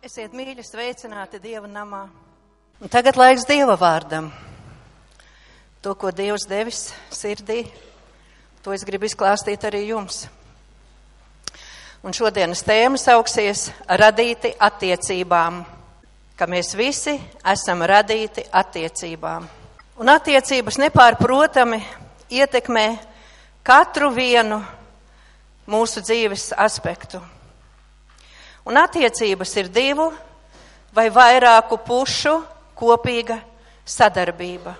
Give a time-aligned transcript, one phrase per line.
[0.00, 2.06] Esiet mīļi, sveicināti Dieva namā.
[2.80, 4.30] Un tagad laiks Dieva vārdam.
[5.84, 7.66] To, ko Dievs devis sirdī,
[8.64, 10.22] to es gribu izklāstīt arī jums.
[12.00, 13.66] Un šodienas tēma sauksies
[14.00, 15.58] radīti attiecībām,
[16.32, 17.18] ka mēs visi
[17.52, 19.44] esam radīti attiecībām.
[20.00, 21.82] Un attiecības nepārprotami
[22.40, 22.86] ietekmē
[23.60, 24.62] katru vienu
[25.68, 27.20] mūsu dzīves aspektu.
[28.68, 30.10] Un attiecības ir divu
[30.92, 32.34] vai vairāku pušu
[32.76, 33.38] kopīga
[33.88, 34.74] sadarbība.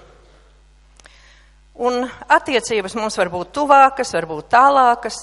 [1.81, 5.23] Un attiecības mums var būt tuvākas, var būt tālākas,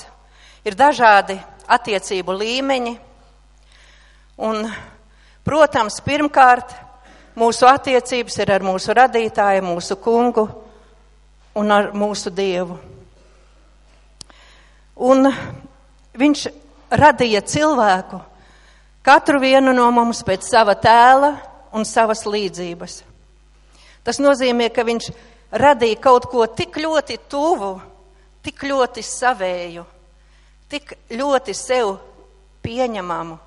[0.66, 1.38] ir dažādi
[1.70, 2.94] attiecību līmeņi.
[4.42, 4.66] Un,
[5.46, 6.74] protams, pirmkārt,
[7.38, 10.48] mūsu attiecības ir ar mūsu radītāju, mūsu kungu
[11.58, 12.80] un ar mūsu dievu.
[14.98, 15.30] Un
[16.18, 16.48] viņš
[16.90, 18.22] radīja cilvēku
[19.08, 21.30] Katru vienu no mums pēc sava tēla
[21.72, 22.96] un savas līdzības.
[24.04, 25.06] Tas nozīmē, ka viņš
[25.56, 27.70] radīja kaut ko tik ļoti tuvu,
[28.44, 29.86] tik ļoti savēju,
[30.68, 31.94] tik ļoti sev
[32.68, 33.38] pieņemamu,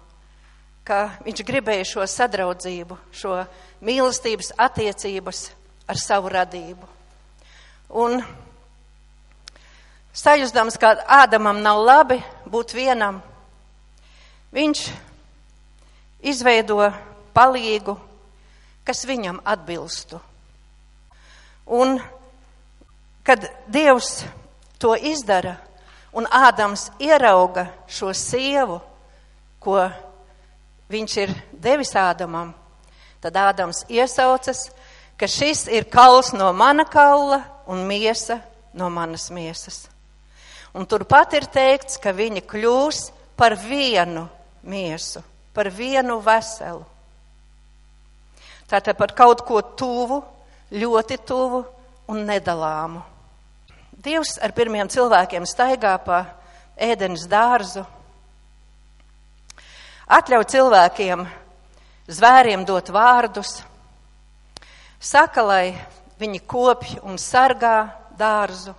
[0.80, 3.36] ka viņš gribēja šo sadraudzību, šo
[3.84, 5.42] mīlestības attiecības
[5.84, 6.89] ar savu radību.
[8.00, 8.17] Un
[10.17, 13.20] sajūstams, ka Ādamam nav labi būt vienam,
[14.56, 14.89] viņš
[16.22, 16.90] izveido
[17.34, 17.96] palīgu,
[18.84, 20.20] kas viņam atbilstu.
[21.70, 22.00] Un,
[23.22, 24.24] kad Dievs
[24.80, 25.56] to izdara,
[26.12, 28.80] un Ādams ierauga šo sievu,
[29.62, 29.84] ko
[30.90, 32.52] viņš ir devis Ādamam,
[33.22, 34.70] tad Ādams iesaucas,
[35.16, 38.40] ka šis ir kauls no mana kaula un miesa
[38.74, 39.84] no manas miesas.
[40.74, 44.28] Un turpat ir teikts, ka viņi kļūs par vienu
[44.62, 45.22] miesu
[45.54, 46.84] par vienu veselu.
[48.70, 50.20] Tātad par kaut ko tuvu,
[50.70, 51.64] ļoti tuvu
[52.10, 53.02] un nedalāmu.
[54.00, 56.22] Dievs ar pirmiem cilvēkiem staigā pa
[56.80, 57.83] ēdenes dārzu,
[60.10, 61.27] atļauj cilvēkiem,
[62.10, 63.60] zvēriem dot vārdus,
[64.98, 65.64] saka, lai
[66.20, 68.74] viņi kopj un sargā dārzu.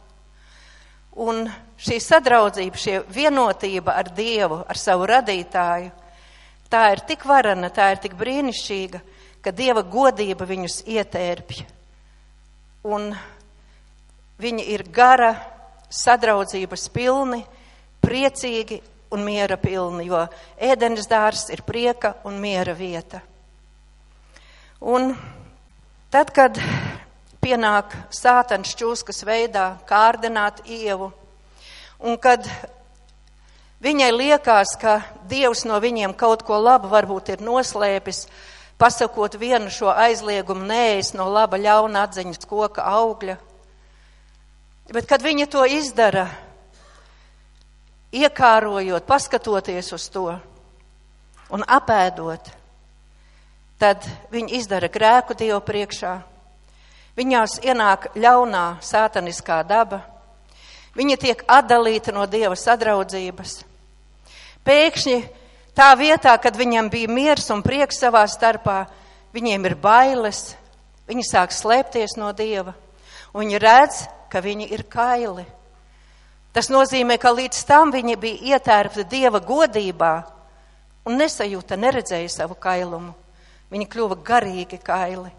[1.22, 1.44] Un
[1.82, 5.92] šī sadraudzība, šī vienotība ar Dievu, ar savu radītāju,
[6.72, 9.02] tā ir tik varana, tā ir tik brīnišķīga,
[9.44, 11.64] ka Dieva godība viņus ietērpj.
[12.88, 13.12] Un
[14.42, 15.34] viņi ir gara,
[15.92, 17.42] sadraudzības pilni,
[18.02, 18.80] priecīgi
[19.12, 20.24] un miera pilni, jo
[20.58, 23.20] ēdenes dārs ir prieka un miera vieta.
[24.82, 25.12] Un
[26.10, 26.58] tad, kad
[27.44, 31.12] pienāk sātans čūskas veidā kārdināt ievu,
[32.00, 32.48] un kad
[33.82, 38.28] Viņai liekas, ka Dievs no viņiem kaut ko labu varbūt ir noslēpis,
[38.78, 43.40] pasakot vienu šo aizliegumu nēs no laba ļauna atziņas koka augļa.
[44.92, 46.28] Bet, kad viņa to izdara,
[48.14, 50.28] iekārojot, paskatoties uz to
[51.50, 52.52] un apēdot,
[53.82, 56.14] tad viņi izdara grēku Dievu priekšā.
[57.18, 60.04] Viņās ienāk ļaunā sātaniskā daba.
[60.94, 63.71] Viņa tiek atdalīta no Dieva sadraudzības.
[64.68, 65.18] Pēkšņi
[65.78, 68.86] tā vietā, kad viņam bija miers un prieks savā starpā,
[69.34, 70.56] viņiem ir bailes,
[71.10, 72.76] viņi sāk slēpties no Dieva,
[73.34, 75.46] un viņi redz, ka viņi ir kaili.
[76.52, 80.14] Tas nozīmē, ka līdz tam viņi bija ietērpti Dieva godībā
[81.08, 83.14] un nesajūta, neredzēja savu kailumu.
[83.72, 85.32] Viņi kļuva garīgi kaili.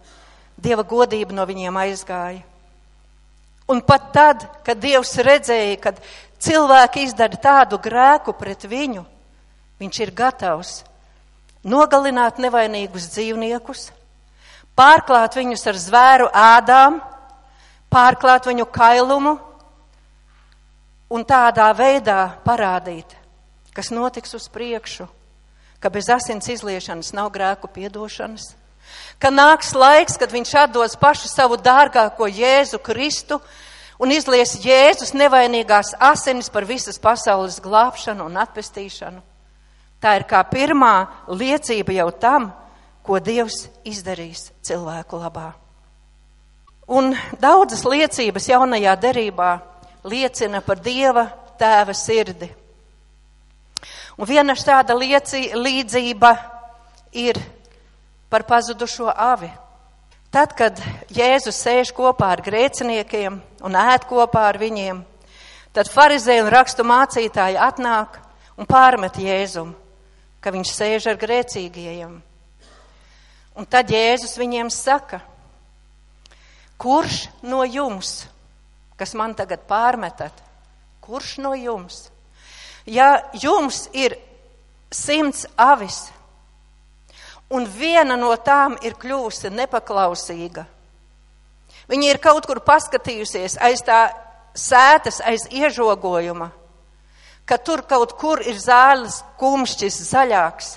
[0.57, 2.41] Dieva godība no viņiem aizgāja.
[3.69, 6.01] Un pat tad, kad Dievs redzēja, kad
[6.43, 9.05] cilvēki izdara tādu grēku pret viņu,
[9.83, 10.83] viņš ir gatavs
[11.63, 13.91] nogalināt nevainīgus dzīvniekus,
[14.79, 17.01] pārklāt viņus ar zvēru ēdām,
[17.93, 19.37] pārklāt viņu kailumu
[21.13, 23.17] un tādā veidā parādīt,
[23.77, 25.09] kas notiks uz priekšu,
[25.83, 28.55] ka bez asins izliešanas nav grēku piedošanas,
[29.19, 33.39] ka nāks laiks, kad viņš atdos pašu savu dārgāko Jēzu Kristu,
[34.03, 39.23] un izlies Jēzus nevainīgās asinis par visas pasaules glābšanu un atpestīšanu.
[40.03, 42.51] Tā ir kā pirmā liecība jau tam,
[43.07, 45.53] ko Dievs izdarīs cilvēku labā.
[46.91, 49.53] Un daudzas liecības jaunajā derībā
[50.05, 51.29] liecina par Dieva
[51.59, 52.51] tēva sirdi.
[54.19, 56.33] Un viena šāda lieci, līdzība
[57.17, 57.39] ir
[58.29, 59.51] par pazudušo avi.
[60.33, 60.81] Tad, kad
[61.13, 65.03] Jēzus sēž kopā ar grēciniekiem un ēd kopā ar viņiem,
[65.77, 68.19] tad farizēji un rakstu mācītāji atnāk
[68.57, 69.82] un pārmet Jēzumu.
[70.43, 72.17] Ka viņš sēž ar grēcīgajiem.
[73.53, 75.21] Un tad Jēzus viņiem saka,
[76.81, 78.25] kurš no jums,
[78.99, 80.35] kas man tagad pārmetat,
[81.05, 82.09] kurš no jums?
[82.89, 84.17] Ja jums ir
[84.91, 86.09] simts avis,
[87.53, 90.65] un viena no tām ir kļūsi nepaklausīga,
[91.93, 94.07] viņa ir kaut kur paskatījusies aiz tā
[94.57, 96.51] sētas, aiz iežogojuma,
[97.47, 100.77] ka tur kaut kur ir zāles kumšķis zaļāks,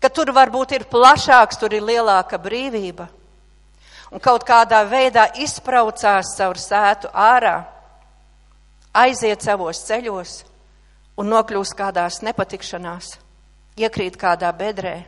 [0.00, 3.08] ka tur varbūt ir plašāks, tur ir lielāka brīvība.
[4.08, 7.58] Un kaut kādā veidā izpraucās caur sētu ārā,
[8.96, 10.38] aiziet savos ceļos
[11.18, 13.18] un nokļūst kādās nepatikšanās,
[13.76, 15.02] iekrīt kādā bedrē.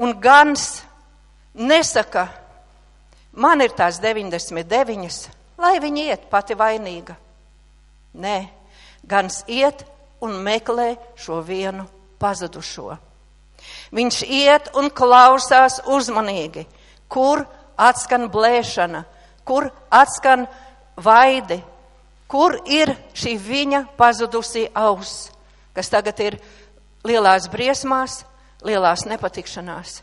[0.00, 0.82] Un gans
[1.54, 2.28] nesaka,
[3.32, 5.28] man ir tās 99,
[5.58, 7.18] lai viņi iet pati vainīga.
[8.14, 8.38] Nē,
[9.08, 9.84] gans iet
[10.24, 11.86] un meklē šo vienu
[12.18, 12.96] pazudušo.
[13.94, 16.64] Viņš iet un klausās uzmanīgi,
[17.08, 17.44] kur
[17.76, 19.04] atskan blēšana,
[19.44, 20.46] kur atskan
[20.96, 21.60] vaidi,
[22.28, 25.30] kur ir šī viņa pazudusī auss,
[25.74, 26.38] kas tagad ir
[27.04, 28.22] lielās briesmās,
[28.64, 30.00] lielās nepatikšanās.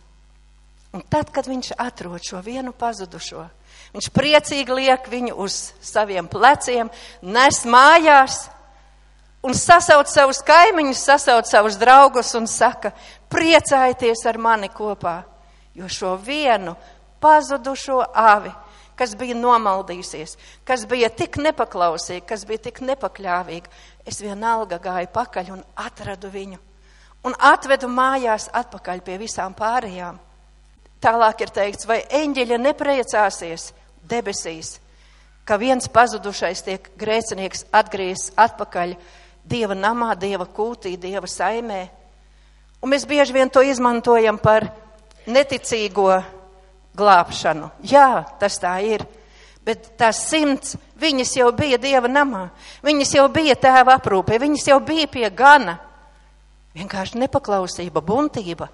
[0.92, 3.46] Un tad, kad viņš atrod šo vienu pazudušo,
[3.96, 6.92] viņš priecīgi liek viņu uz saviem pleciem,
[7.24, 8.44] nes mājās
[9.44, 12.94] un sasauc savus kaimiņus, sasauc savus draugus un saka,
[13.32, 15.22] priecājieties ar mani kopā,
[15.76, 16.76] jo šo vienu
[17.22, 18.52] pazudušo avi,
[18.98, 20.36] kas bija nomaldījusies,
[20.68, 23.72] kas bija tik nepaklausīga, kas bija tik nepakļāvīga,
[24.06, 26.60] es vienalga gāju pakaļ un atradu viņu
[27.28, 30.18] un atvedu mājās atpakaļ pie visām pārējām.
[31.02, 33.72] Tālāk ir teikts, vai eņģeļa nepriecāsies
[34.10, 34.76] debesīs,
[35.46, 38.96] ka viens pazudušais tiek grēcinieks atgriezts atpakaļ
[39.48, 41.82] Dieva namā, Dieva kūtī, Dieva saimē.
[42.82, 44.68] Un mēs bieži vien to izmantojam par
[45.30, 46.22] neticīgo
[46.98, 47.70] glābšanu.
[47.86, 49.06] Jā, tas tā ir.
[49.62, 52.48] Bet tās simts, viņas jau bija Dieva namā,
[52.82, 55.78] viņas jau bija tēva aprūpē, viņas jau bija pie gana.
[56.74, 58.72] Vienkārši nepaklausība, buntība,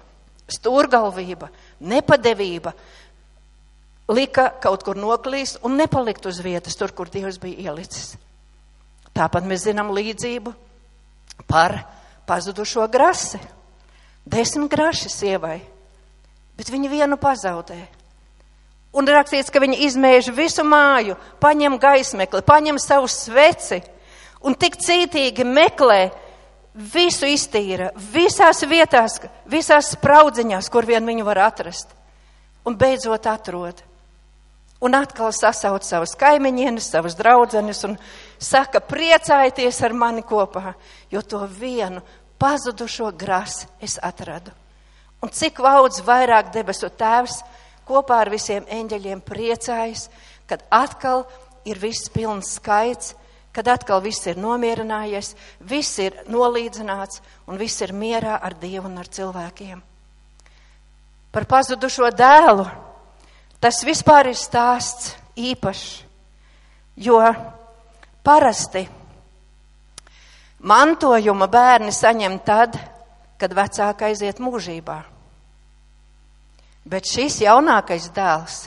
[0.48, 1.50] stūrgalvība,
[1.80, 2.72] nepadevība
[4.08, 8.16] lika kaut kur noklīst un nepalikt uz vietas tur, kur Dievs bija ielicis.
[9.18, 10.52] Tāpat mēs zinām līdzību
[11.50, 11.80] par
[12.28, 13.40] pazudušo grasi.
[14.28, 15.58] Desmit graši sievai,
[16.58, 17.78] bet viņa vienu pazaudē.
[18.98, 23.80] Un rakstīts, ka viņa izmēž visu māju, paņem gaismekli, paņem savu sveci
[24.44, 26.08] un tik cītīgi meklē,
[26.78, 29.18] visu iztīra, visās vietās,
[29.50, 31.90] visās spraudziņās, kur vien viņu var atrast.
[32.68, 33.80] Un beidzot atrod.
[34.84, 37.96] Un atkal sasauc savus kaimiņienes, savus draudzenes un
[38.38, 40.74] saka, priecājieties ar mani kopā,
[41.10, 42.02] jo to vienu
[42.38, 44.54] pazudušo grasi es atradu.
[45.22, 47.40] Un cik daudz vairāk debesu tēvs
[47.88, 50.06] kopā ar visiem eņģeļiem priecājas,
[50.46, 51.26] kad atkal
[51.66, 53.14] ir viss pilns skaits,
[53.52, 59.00] kad atkal viss ir nomierinājies, viss ir nolīdzināts un viss ir mierā ar Dievu un
[59.02, 59.80] ar cilvēkiem.
[61.34, 62.68] Par pazudušo dēlu
[63.58, 66.04] tas vispār ir stāsts īpašs,
[67.02, 67.18] jo
[68.28, 68.82] Parasti
[70.68, 72.74] mantojuma bērni saņem tad,
[73.40, 74.98] kad vecāka aiziet mūžībā.
[76.88, 78.58] Bet šis jaunākais dēls,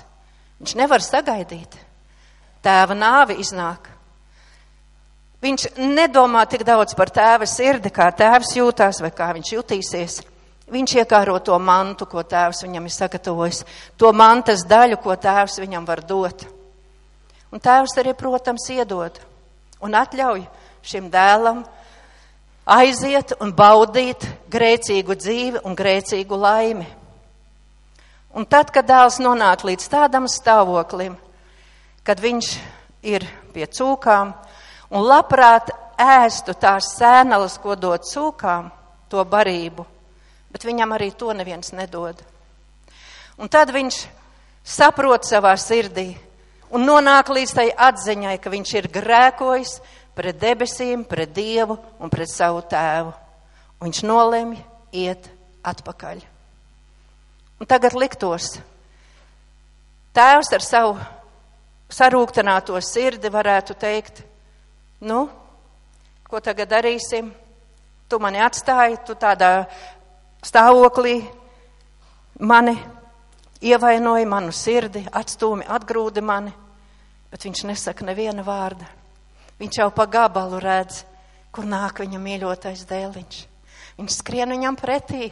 [0.57, 1.77] viņš nevar sagaidīt.
[2.65, 3.85] Tēva nāvi iznāk.
[5.45, 10.19] Viņš nedomā tik daudz par tēva sirdi, kā tēvs jūtās vai kā viņš jutīsies.
[10.73, 15.85] Viņš iekāro to mantu, ko tēvs viņam ir sagatavojis, to mantas daļu, ko tēvs viņam
[15.85, 16.47] var dot.
[17.53, 19.27] Un tēvs arī, protams, iedod
[19.81, 20.45] un atļauj
[20.85, 21.63] šim dēlam
[22.65, 26.87] aiziet un baudīt grēcīgu dzīvi un grēcīgu laimi.
[28.31, 31.17] Un tad, kad dēls nonāk līdz tādam stāvoklim,
[32.07, 32.51] kad viņš
[33.03, 34.31] ir pie cūkām
[34.91, 38.71] un labprāt ēstu tās sēnelas, ko dod cūkām,
[39.11, 39.85] to barību,
[40.51, 42.15] bet viņam arī to neviens nedod.
[43.37, 44.05] Un tad viņš
[44.63, 46.13] saprot savā sirdī,
[46.71, 49.77] un nonāk līdz tai atziņai, ka viņš ir grēkojis
[50.15, 53.13] pret debesīm, pret Dievu un pret savu tēvu.
[53.81, 54.59] Un viņš nolemj
[54.91, 55.29] iet
[55.65, 56.21] atpakaļ.
[57.61, 58.55] Un tagad liktos,
[60.17, 60.95] tēvs ar savu
[61.91, 64.23] sarūktināto sirdi varētu teikt,
[65.05, 65.27] nu,
[66.25, 67.29] ko tagad darīsim?
[68.09, 69.67] Tu mani atstāji, tu tādā
[70.43, 71.21] stāvoklī
[72.39, 72.75] mani
[73.61, 76.53] ievainoja manu sirdi, atstūmi, atgrūdi mani
[77.31, 78.85] bet viņš nesaka neviena vārda.
[79.61, 81.05] Viņš jau pa gabalu redz,
[81.53, 83.39] kur nāk viņa mīļotais dēliņš.
[83.99, 85.29] Viņš skrien viņam pretī.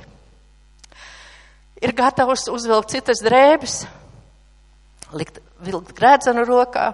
[1.79, 3.81] Ir gatavs uzvilkt citas drēbes,
[5.15, 6.89] likt, vilkt grēdzenu rokā,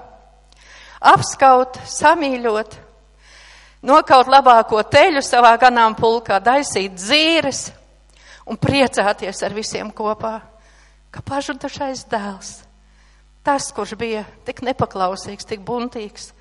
[1.01, 2.77] apskaut, samīļot,
[3.85, 7.67] nokaut labāko teļu savā ganāmpulkā, daisīt dzīres
[8.45, 10.37] un priecāties ar visiem kopā,
[11.15, 12.51] ka pažudušais dēls,
[13.45, 16.33] tas, kurš bija tik nepaklausīgs, tik buntīgs,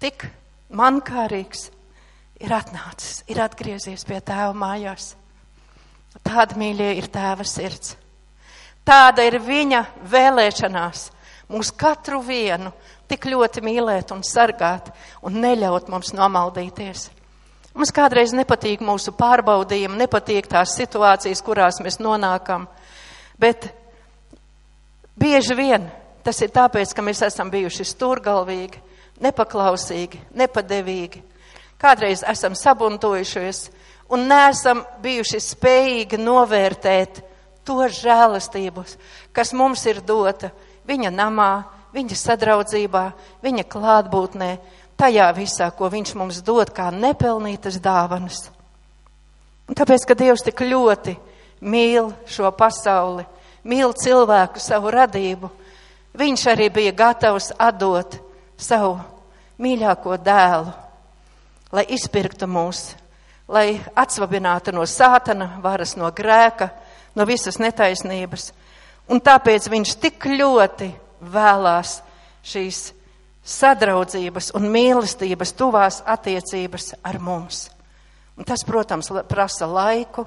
[0.00, 0.24] tik
[0.72, 1.68] mankārīgs,
[2.40, 5.12] ir atnācis, ir atgriezies pie tēva mājās.
[6.24, 7.98] Tāda mīļie ir tēva sirds.
[8.84, 11.08] Tāda ir viņa vēlēšanās
[11.52, 12.72] mūs katru vienu
[13.08, 14.90] tik ļoti mīlēt un sargāt
[15.24, 17.08] un neļaut mums nomaldīties.
[17.74, 22.68] Mums kādreiz nepatīk mūsu pārbaudījumi, nepatīk tās situācijas, kurās mēs nonākam,
[23.40, 23.72] bet
[25.16, 25.90] bieži vien
[26.24, 28.80] tas ir tāpēc, ka mēs esam bijuši sturgalvīgi,
[29.22, 31.20] nepaklausīgi, nepadevīgi.
[31.80, 33.66] Kādreiz esam sabuntojušies
[34.14, 37.20] un neesam bijuši spējīgi novērtēt
[37.64, 38.84] to žēlastību,
[39.36, 40.50] kas mums ir dota
[40.88, 41.52] viņa namā,
[41.94, 43.04] viņa sadraudzībā,
[43.44, 44.50] viņa klātbūtnē,
[44.96, 48.48] tajā visā, ko viņš mums dod kā nepelnītas dāvanas.
[49.68, 51.16] Un tāpēc, ka Dievs tik ļoti
[51.64, 53.24] mīl šo pasauli,
[53.64, 55.50] mīl cilvēku savu radību,
[56.14, 58.18] viņš arī bija gatavs atdot
[58.56, 58.98] savu
[59.60, 60.72] mīļāko dēlu,
[61.74, 62.94] lai izpirktu mūs,
[63.48, 66.70] lai atsvabinātu no sātana varas, no grēka,
[67.14, 68.52] no visas netaisnības.
[69.10, 70.90] Un tāpēc viņš tik ļoti
[71.34, 71.98] vēlās
[72.44, 72.86] šīs
[73.44, 77.68] sadraudzības un mīlestības, tuvās attiecības ar mums.
[78.34, 80.24] Un tas, protams, prasa laiku,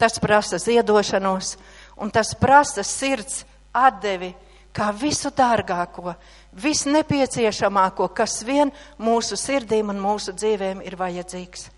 [0.00, 1.54] tas prasa ziedošanos,
[1.96, 4.32] un tas prasa sirds atdevi
[4.76, 6.14] kā visu dārgāko,
[6.60, 11.70] visnepieciešamāko, kas vien mūsu sirdīm un mūsu dzīvēm ir vajadzīgs.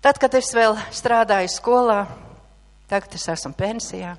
[0.00, 2.00] Tad, kad es vēl strādāju skolā,
[2.88, 4.14] tagad es esmu pensijā,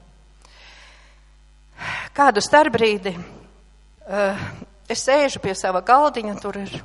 [2.14, 4.48] kādu starpbrīdi uh,
[4.90, 6.80] es sēžu pie sava galdiņa, tur ir.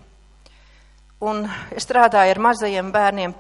[1.25, 3.35] Un es strādāju ar mazajiem bērniem,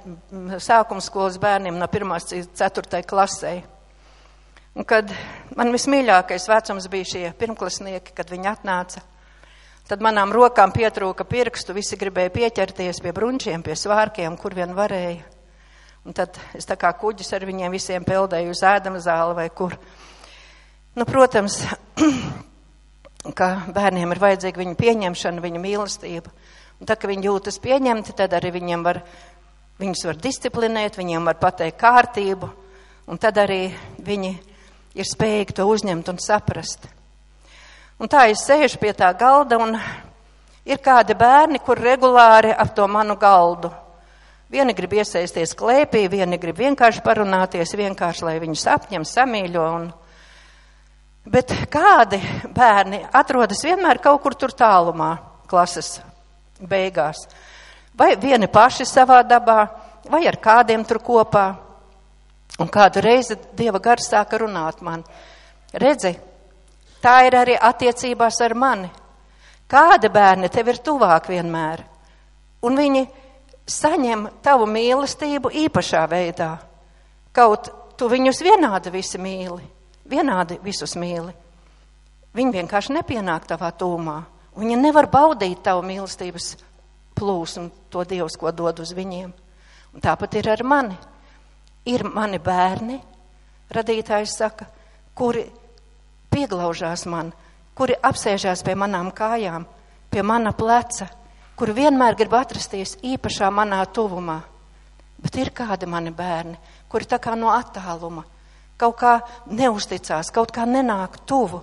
[0.62, 2.14] sākuma skolas bērniem no 1.
[2.32, 3.02] līdz 4.
[3.08, 3.58] klasē.
[4.74, 5.10] Un kad
[5.54, 9.04] man vismīļākais vecums bija šie pirmklasnieki, kad viņi atnāca,
[9.86, 15.22] tad manām rokām pietrūka pirkstu, visi gribēja pieķerties pie brunčiem, pie svārkiem, kur vien varēja.
[16.04, 19.76] Un tad es tā kā kuģis ar viņiem visiem peldēju uz ēdama zāli vai kur.
[20.98, 21.60] Nu, protams,
[23.38, 26.32] ka bērniem ir vajadzīga viņa pieņemšana, viņa mīlestība.
[26.80, 29.00] Un tā, ka viņi jūtas pieņemti, tad arī viņiem var,
[29.78, 32.50] viņus var disciplinēt, viņiem var pateikt kārtību,
[33.06, 33.68] un tad arī
[34.02, 34.34] viņi
[34.94, 36.88] ir spējīgi to uzņemt un saprast.
[37.98, 39.76] Un tā es sēžu pie tā galda, un
[40.66, 43.70] ir kādi bērni, kur regulāri ap to manu galdu.
[44.50, 49.92] Vieni grib iesaisties klēpī, vieni grib vienkārši parunāties, vienkārši, lai viņus apņem, samīļo un,
[51.24, 52.18] Bet kādi
[52.52, 55.14] bērni atrodas vienmēr kaut kur tur tālumā,
[55.48, 55.96] klases
[56.60, 57.22] beigās?
[57.96, 59.62] Vai vieni paši savā dabā,
[60.12, 61.46] vai ar kādiem tur kopā?
[62.62, 65.02] Un kādu reizi Dieva gars sāka runāt man.
[65.74, 66.14] Redzi,
[67.02, 68.90] tā ir arī attiecībās ar mani.
[69.68, 71.82] Kādi bērni tev ir tuvāk vienmēr?
[72.64, 73.04] Un viņi
[73.66, 76.52] saņem tavu mīlestību īpašā veidā.
[77.34, 79.74] Kaut tu viņus vienādi visi mīli
[80.08, 81.32] vienādi visus mīli.
[82.34, 84.18] Viņi vienkārši nepienāk tavā tūmā.
[84.58, 86.54] Viņi nevar baudīt tavu mīlestības
[87.18, 89.32] plūsmu, to Dievs, ko dod uz viņiem.
[89.94, 90.96] Un tāpat ir ar mani.
[91.84, 92.98] Ir mani bērni,
[93.74, 94.66] radītājs saka,
[95.14, 95.44] kuri
[96.32, 97.32] pieglaužās man,
[97.74, 99.66] kuri apsēžās pie manām kājām,
[100.10, 101.10] pie mana pleca,
[101.56, 104.40] kuri vienmēr grib atrasties īpašā manā tuvumā.
[105.20, 106.56] Bet ir kādi mani bērni,
[106.88, 108.24] kuri tā kā no attāluma
[108.80, 109.14] kaut kā
[109.50, 111.62] neusticās, kaut kā nenāk tuvu.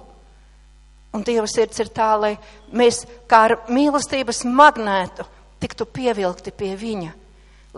[1.11, 2.35] Un Dieva sirds ir tā, lai
[2.71, 5.25] mēs kā ar mīlestības magnētu
[5.61, 7.11] tiktu pievilkti pie viņa,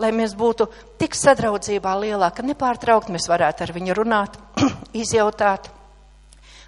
[0.00, 4.38] lai mēs būtu tik sadraudzībā lielā, ka nepārtraukt mēs varētu ar viņu runāt,
[5.02, 5.70] izjautāt,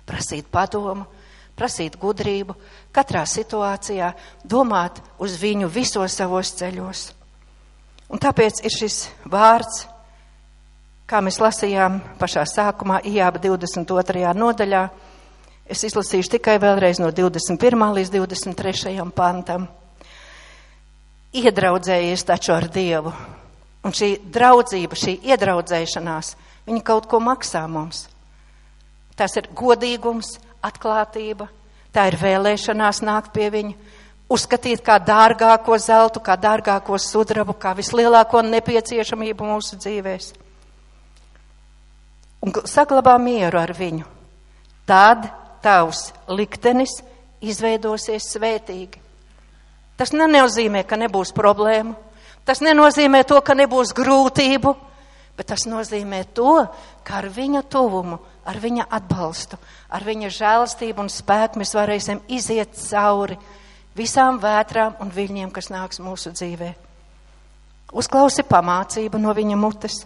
[0.07, 1.09] prasīt padomu,
[1.57, 2.55] prasīt gudrību,
[2.95, 4.13] katrā situācijā
[4.45, 7.11] domāt uz viņu visos savos ceļos.
[8.13, 9.87] Un tāpēc ir šis vārds
[11.07, 14.25] Kā mēs lasījām pašā sākumā, Ijāba 22.
[14.35, 14.81] nodaļā,
[15.71, 17.85] es izlasīšu tikai vēlreiz no 21.
[18.01, 19.05] līdz 23.
[19.15, 19.69] pantam.
[21.37, 23.13] Iedraudzējies taču ar Dievu.
[23.87, 26.33] Un šī draudzība, šī iedraudzēšanās,
[26.67, 28.07] viņa kaut ko maksā mums.
[29.17, 31.47] Tas ir godīgums, atklātība,
[31.95, 33.77] tā ir vēlēšanās nākt pie viņa,
[34.33, 40.43] uzskatīt kā dārgāko zeltu, kā dārgāko sudrabu, kā vislielāko nepieciešamību mūsu dzīvēm
[42.47, 44.07] un saglabā mieru ar viņu,
[44.87, 45.27] tad
[45.65, 47.01] tavs liktenis
[47.43, 49.03] izveidosies svētīgi.
[49.97, 51.97] Tas nenozīmē, ka nebūs problēmu.
[52.47, 54.73] Tas nenozīmē to, ka nebūs grūtību,
[55.37, 56.67] bet tas nozīmē to,
[57.05, 59.59] ka ar viņa tuvumu, ar viņa atbalstu,
[59.91, 63.39] ar viņa žēlastību un spēku mēs varēsim iziet cauri
[63.97, 66.71] visām vētrām un viļņiem, kas nāks mūsu dzīvē.
[67.97, 70.05] Uzklausi pamācību no viņa mutes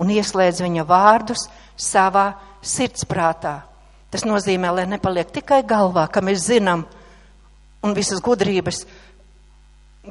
[0.00, 2.32] un ieslēdz viņa vārdus savā
[2.62, 3.60] sirdsprātā.
[4.10, 6.84] Tas nozīmē, lai nepaliek tikai galvā, ka mēs zinām
[7.82, 8.84] un visas gudrības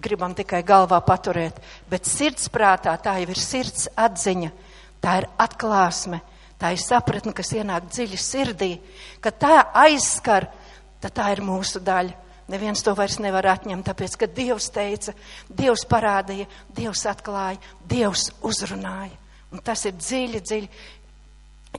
[0.03, 4.51] gribam tikai galvā paturēt, bet sirdsprātā tā jau ir sirds atziņa,
[5.03, 6.21] tā ir atklāsme,
[6.59, 8.71] tā ir sapratne, kas ienāk dziļi sirdī,
[9.23, 10.49] ka tā aizskar,
[10.99, 12.27] tad tā ir mūsu daļa.
[12.49, 15.13] Neviens to vairs nevar atņemt, tāpēc, ka Dievs teica,
[15.53, 19.13] Dievs parādīja, Dievs atklāja, Dievs uzrunāja.
[19.53, 20.69] Un tas ir dziļi, dziļi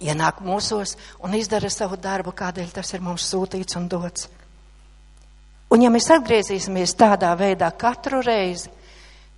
[0.07, 0.95] ienāk mūsos
[1.27, 4.29] un izdara savu darbu, kādēļ tas ir mums sūtīts un dots.
[5.71, 8.71] Un ja mēs atgriezīsimies tādā veidā katru reizi,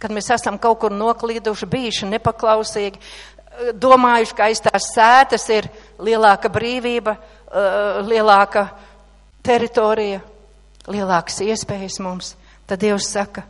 [0.00, 3.00] kad mēs esam kaut kur noklīduši, bijuši nepaklausīgi,
[3.76, 5.68] domājuši, ka aiz tās sētas ir
[6.02, 8.66] lielāka brīvība, uh, lielāka
[9.44, 10.22] teritorija,
[10.88, 12.34] lielākas iespējas mums,
[12.66, 13.44] tad Dievs saka,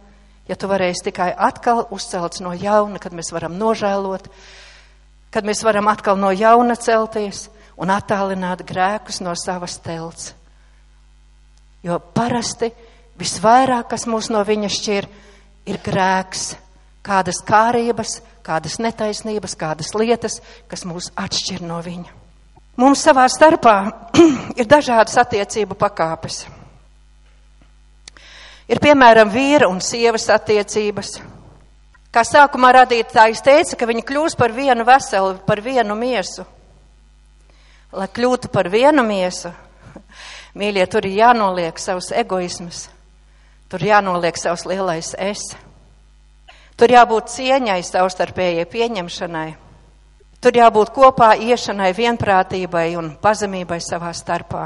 [0.48, 4.28] ja tu varēsi tikai atkal uzcelts no jauna, kad mēs varam nožēlot,
[5.32, 7.46] kad mēs varam atkal no jauna celties
[7.78, 10.32] un attālināt grēkus no savas telts.
[11.82, 12.70] Jo parasti
[13.18, 15.08] visvairāk, kas mūs no viņa šķir,
[15.66, 16.52] ir grēks,
[17.02, 22.18] kādas kārības, kādas netaisnības, kādas lietas, kas mūs atšķir no viņa.
[22.80, 23.76] Mums savā starpā
[24.60, 26.46] ir dažādas attiecību pakāpes.
[28.70, 31.18] Ir piemēram vīra un sievas attiecības.
[32.12, 36.46] Kā sākumā radītājs teica, ka viņi kļūs par vienu veselu, par vienu miesu.
[37.92, 39.52] Lai kļūtu par vienu miesu,
[40.58, 42.86] Mīļie, tur ir jānoliek savs egoisms,
[43.72, 45.46] tur jānoliek savs lielais es.
[46.76, 49.48] Tur jābūt cieņai, savstarpējai pieņemšanai.
[50.42, 54.64] Tur jābūt kopā iešanai, vienprātībai un pazemībai savā starpā.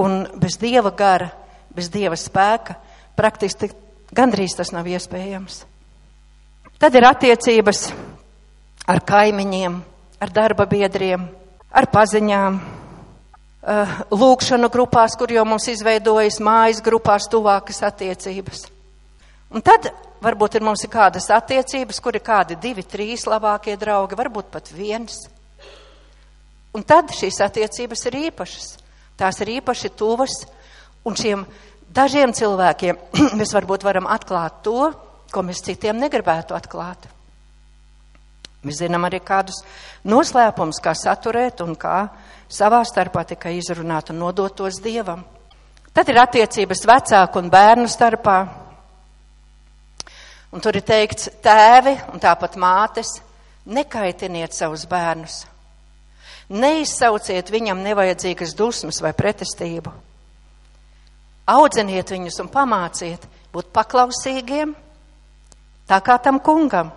[0.00, 1.28] Un bez dieva gara,
[1.74, 2.76] bez dieva spēka,
[3.18, 3.72] praktiski
[4.14, 5.64] gandrīz tas nav iespējams.
[6.78, 7.88] Tad ir attiecības
[8.90, 9.76] ar kaimiņiem,
[10.22, 11.26] ar darba biedriem,
[11.74, 12.58] ar paziņām,
[13.64, 18.66] lūkšanu grupās, kur jau mums izveidojas mājas grupās tuvākas attiecības.
[19.54, 19.88] Un tad
[20.24, 24.72] varbūt ir mums ir kādas attiecības, kur ir kādi divi, trīs labākie draugi, varbūt pat
[24.74, 25.24] viens.
[26.74, 28.68] Un tad šīs attiecības ir īpašas.
[29.16, 30.40] Tās ir īpaši tuvas,
[31.06, 31.46] un šiem
[31.94, 32.98] dažiem cilvēkiem
[33.38, 34.90] mēs varbūt varam atklāt to,
[35.30, 37.13] ko mēs citiem negribētu atklāt.
[38.64, 39.60] Mēs zinām arī kādus
[40.08, 42.08] noslēpumus, kā saturēt un kā
[42.48, 45.24] savā starpā tikai izrunāt un nodot tos dievam.
[45.94, 48.38] Tad ir attiecības vecāku un bērnu starpā.
[50.54, 53.12] Un tur ir teikts, tēvi un tāpat mātes,
[53.66, 55.44] nekaitiniet savus bērnus.
[56.54, 59.92] Neizsauciet viņam nevajadzīgas dusmas vai pretestību.
[61.50, 64.74] Audziniet viņus un pamāciet būt paklausīgiem,
[65.88, 66.92] tā kā tam kungam.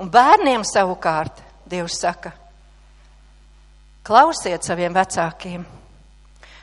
[0.00, 2.32] Un bērniem savukārt Dievs saka,
[4.00, 5.64] Klausiet saviem vecākiem,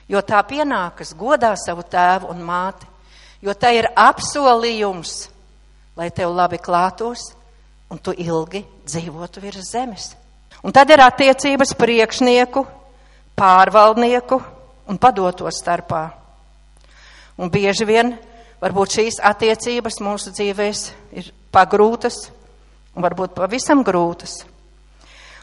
[0.10, 2.88] jo tā pienākas godā savu tēvu un māti,
[3.45, 5.28] jo tā ir apsolījums,
[5.95, 7.30] lai tev labi klātos
[7.93, 10.10] un tu ilgi dzīvotu virs zemes.
[10.65, 12.65] Un tad ir attiecības priekšnieku,
[13.38, 14.41] pārvaldnieku
[14.89, 16.08] un padoto starpā.
[17.38, 18.15] Un bieži vien
[18.60, 20.82] varbūt šīs attiecības mūsu dzīvēs
[21.21, 22.32] ir pagrūtas
[22.97, 24.41] un varbūt pavisam grūtas.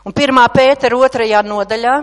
[0.04, 1.94] Un pirmā pētera otrajā nodaļā,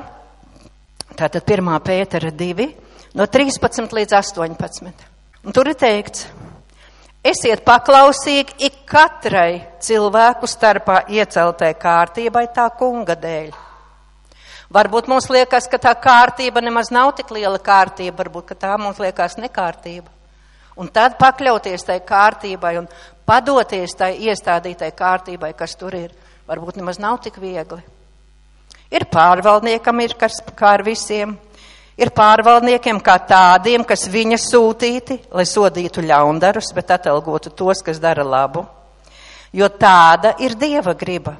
[1.20, 2.70] tātad pirmā pētera divi,
[3.14, 5.10] no 13 līdz 18.
[5.46, 6.30] Un tur ir teikts,
[7.26, 13.52] esiet paklausīgi ik katrai cilvēku starpā ieceltai kārtībai tā kunga dēļ.
[14.72, 19.36] Varbūt mums liekas, ka tā kārtība nemaz nav tik liela kārtība, varbūt, tā mums liekas
[19.42, 20.08] nekārtība.
[20.80, 22.88] Un tad pakļauties tai kārtībai un
[23.32, 26.12] padoties tai iestādītai kārtībai, kas tur ir
[26.50, 27.80] varbūt nemaz nav tik viegli.
[28.92, 31.38] Ir pārvaldniekam, ir kas kā ar visiem,
[31.96, 38.26] ir pārvaldniekiem kā tādiem, kas viņa sūtīti, lai sodītu ļaundarus, bet atalgotu tos, kas dara
[38.28, 38.66] labu.
[39.56, 41.38] Jo tāda ir Dieva griba,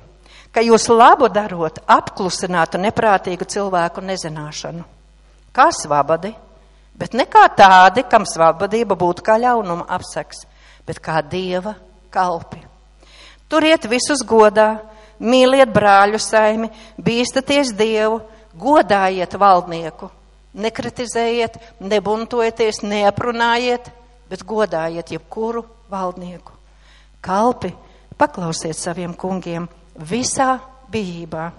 [0.52, 4.88] ka jūs labu darot, apklusinātu neprātīgu cilvēku nezināšanu.
[5.52, 6.32] Kā svabadi,
[6.96, 10.46] bet ne kā tādi, kam svabadība būtu kā ļaunuma apseks,
[10.88, 11.76] bet kā Dieva
[12.12, 12.62] kalpi.
[13.52, 14.80] Turiet visus godā,
[15.20, 16.70] mīliet brāļu saimi,
[17.02, 18.22] bīstaties Dievu,
[18.58, 20.10] godājiet valdnieku,
[20.54, 23.92] nekritizējiet, nebuntojieties, neaprunājiet,
[24.32, 26.56] bet godājiet jebkuru valdnieku.
[27.22, 27.74] Kalpi,
[28.18, 30.56] paklausiet saviem kungiem visā
[30.92, 31.52] bijībā.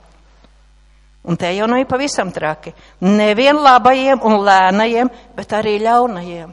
[1.22, 2.72] Un te jau nu ir pavisam traki.
[3.06, 6.50] Nevien labajiem un lēnajiem, bet arī ļaunajiem.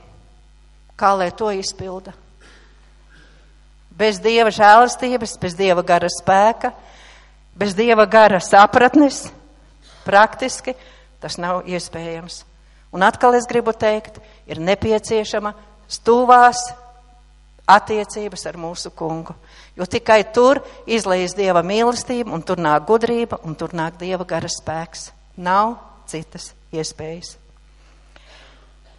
[0.99, 2.13] Kā lai to izpilda?
[3.99, 6.71] Bez dieva žēlastības, bez dieva gara spēka,
[7.59, 9.25] bez dieva gara sapratnes,
[10.05, 10.75] praktiski
[11.19, 12.45] tas nav iespējams.
[12.95, 15.51] Un atkal es gribu teikt, ir nepieciešama
[15.91, 16.63] stūvās
[17.69, 19.35] attiecības ar mūsu kungu.
[19.77, 24.49] Jo tikai tur izlīdz dieva mīlestība, un tur nāk gudrība, un tur nāk dieva gara
[24.49, 25.11] spēks.
[25.37, 25.77] Nav
[26.09, 27.37] citas iespējas.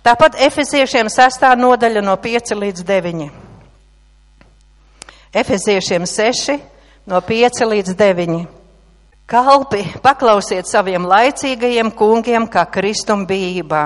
[0.07, 3.50] Tāpat efeziešiem sestā nodaļa no 5 līdz 9.
[5.31, 6.59] Efeziešiem 6
[7.07, 8.47] no 5 līdz 9.
[9.31, 13.85] Kalpi, paklausiet saviem laicīgajiem kungiem, kā kristum bijībā,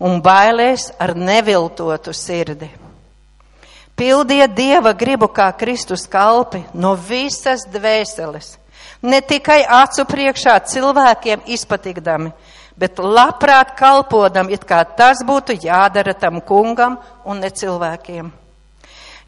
[0.00, 2.70] un bailēs ar neviltotu sirdi.
[3.92, 8.56] Pildiet dieva gribu kā Kristus kalpi no visas dvēseles,
[9.04, 12.32] ne tikai acu priekšā cilvēkiem izpatikdami,
[12.80, 16.96] bet labprāt kalpodam, it kā tas būtu jādara tam kungam
[17.28, 18.40] un ne cilvēkiem.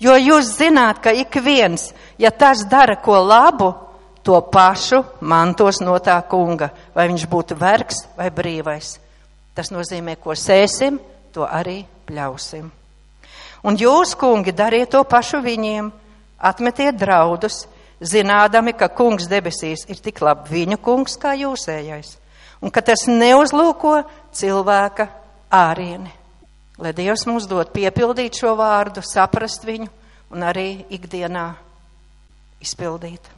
[0.05, 1.89] Jo jūs zināt, ka ik viens,
[2.21, 3.73] ja tas dara ko labu,
[4.25, 8.99] to pašu mantos no tā kunga, vai viņš būtu vergs vai brīvais.
[9.55, 10.99] Tas nozīmē, ko sēsim,
[11.33, 12.67] to arī pļausim.
[13.65, 15.93] Un jūs, kungi, dariet to pašu viņiem,
[16.41, 17.63] atmetiet draudus,
[18.01, 22.17] zinādami, ka kungs debesīs ir tik labi viņu kungs kā jūsējais,
[22.61, 24.03] un ka tas neuzlūko
[24.37, 25.09] cilvēka
[25.53, 26.13] ārieni.
[26.79, 29.87] Lai Dievs mums dod piepildīt šo vārdu, saprast viņu
[30.35, 31.47] un arī ikdienā
[32.65, 33.31] izpildīt.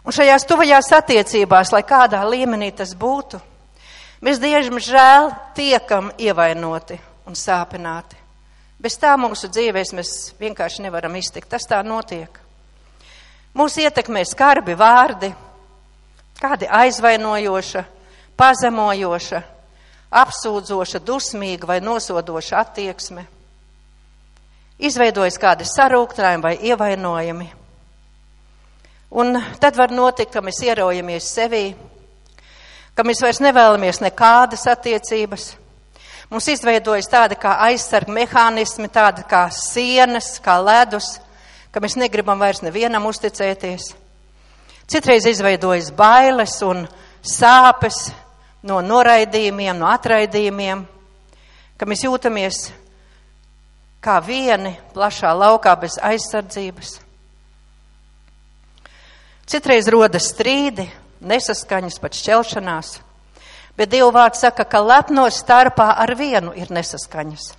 [0.00, 3.38] Un šajās tuvajās attiecībās, lai kādā līmenī tas būtu,
[4.24, 8.16] mēs diemžēl tiekam ievainoti un sāpināti.
[8.80, 11.50] Bez tā mūsu dzīvēs mēs vienkārši nevaram iztikt.
[11.52, 12.32] Tas tā notiek.
[13.54, 15.28] Mūs ietekmē skarbi vārdi,
[16.40, 17.82] kādi aizvainojoša,
[18.40, 19.42] pazemojoša,
[20.10, 23.26] apsūdzoša, dusmīga vai nosodoša attieksme.
[24.80, 27.48] Izveidojas kādi sarūktinājumi vai ievainojumi.
[29.10, 31.64] Un tad var notikt, ka mēs ieraujamies sevī,
[32.94, 35.50] ka mēs vairs nevēlamies nekādas attiecības.
[36.30, 41.16] Mums izveidojas tādi kā aizsarga mehānismi, tādi kā sienas, kā ledus,
[41.74, 43.90] ka mēs negribam vairs nevienam uzticēties.
[44.90, 46.86] Citreiz izveidojas bailes un
[47.22, 48.12] sāpes
[48.62, 50.84] no noraidījumiem, no atraidījumiem,
[51.80, 52.64] ka mēs jūtamies
[54.04, 56.98] kā vieni plašā laukā bez aizsardzības.
[59.50, 60.86] Citreiz rodas strīdi,
[61.26, 62.92] nesaskaņas, pat šķelšanās,
[63.76, 67.50] bet Dieva vārds saka, ka lepno starpā ar vienu ir nesaskaņas.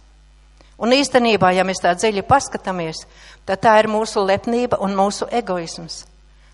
[0.81, 3.03] Un īstenībā, ja mēs tā dziļi paskatāmies,
[3.45, 6.05] tad tā ir mūsu lepnība un mūsu egoisms,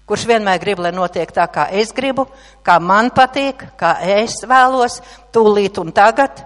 [0.07, 2.27] kurš vienmēr grib, lai notiek tā, kā es gribu,
[2.63, 5.01] kā man patīk, kā es vēlos,
[5.35, 6.45] tūlīt un tagad,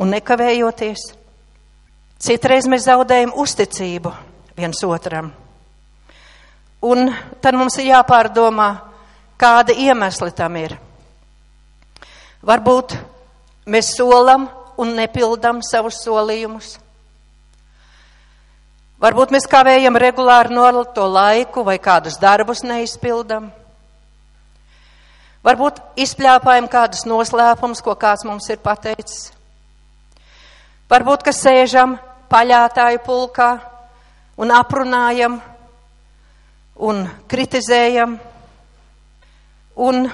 [0.00, 1.06] un nekavējoties.
[2.20, 4.12] Citreiz mēs zaudējam uzticību
[4.58, 5.32] viens otram.
[6.84, 8.68] Un tad mums ir jāpārdomā,
[9.40, 10.76] kāda iemesli tam ir.
[12.44, 12.96] Varbūt
[13.68, 14.48] mēs solam
[14.80, 16.78] un nepildam savus solījumus.
[19.00, 20.52] Varbūt mēs kavējam regulāri
[20.94, 23.50] to laiku vai kādus darbus neizpildam.
[25.40, 29.32] Varbūt izpļāpājam kādus noslēpumus, ko kāds mums ir pateicis.
[30.90, 31.96] Varbūt, ka sēžam
[32.28, 33.48] paļātāju pulkā
[34.36, 35.40] un aprunājam
[36.76, 38.18] un kritizējam.
[39.80, 40.10] Un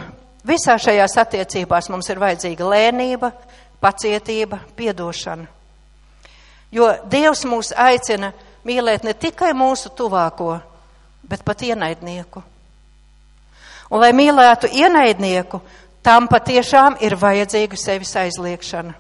[0.46, 3.33] visā šajās attiecībās mums ir vajadzīga lēnība,
[3.83, 5.49] pacietība, piedošana.
[6.70, 8.31] Jo Dievs mūs aicina
[8.67, 10.59] mīlēt ne tikai mūsu tuvāko,
[11.27, 12.43] bet pat ienaidnieku.
[13.91, 15.61] Un, lai mīlētu ienaidnieku,
[16.03, 18.95] tam patiešām ir vajadzīga sevis aizliekšana,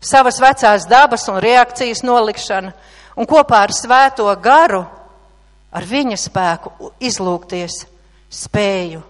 [0.00, 2.72] savas vecās dabas un reakcijas nolikšana,
[3.16, 4.84] un kopā ar svēto garu
[5.72, 7.82] ar viņa spēku izlūkties
[8.32, 9.02] spēju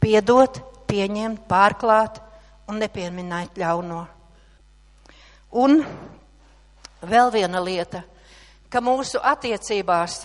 [0.00, 2.20] piedot, pieņemt, pārklāt
[2.68, 4.04] un nepieminēt ļauno.
[5.58, 5.80] Un
[7.08, 8.02] vēl viena lieta,
[8.70, 10.22] ka mūsu attiecībās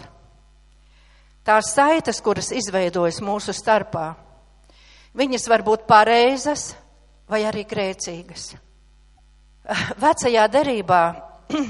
[1.43, 4.13] tās saites, kuras izveidojas mūsu starpā,
[5.15, 6.73] viņas var būt pareizas
[7.29, 8.53] vai arī grēcīgas.
[9.99, 11.03] Vecajā derībā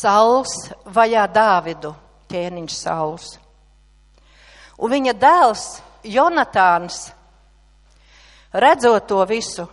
[0.00, 0.54] Sauls
[0.90, 1.94] vajā Dāvidu
[2.28, 3.28] ķēniņš Sauls.
[4.78, 5.64] Un viņa dēls
[6.06, 7.08] Jonatāns,
[8.52, 9.66] redzot to visu,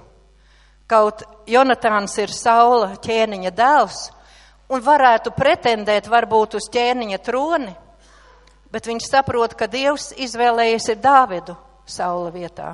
[0.90, 4.00] kaut Jonatāns ir Saula ķēniņa dēls
[4.70, 7.74] un varētu pretendēt varbūt uz ķēniņa troni,
[8.72, 12.74] bet viņš saprot, ka Dievs izvēlējies ir Dāvidu Saula vietā.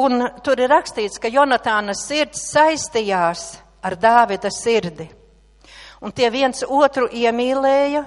[0.00, 5.08] Un tur ir rakstīts, ka Jonatāna sirds saistījās ar Dāvida sirdi.
[6.00, 8.04] Un tie viens otru iemīlēja,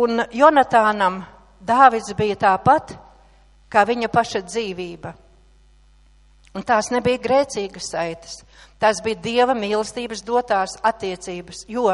[0.00, 1.20] un Jonatānam
[1.60, 2.94] Dāvids bija tāpat,
[3.70, 5.12] kā viņa paša dzīvība.
[6.56, 8.40] Un tās nebija grēcīgas saites,
[8.80, 11.92] tās bija Dieva mīlestības dotās attiecības, jo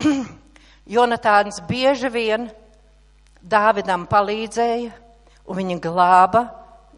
[0.94, 2.48] Jonatāns bieži vien
[3.40, 4.90] Dāvidam palīdzēja
[5.48, 6.44] un viņa glāba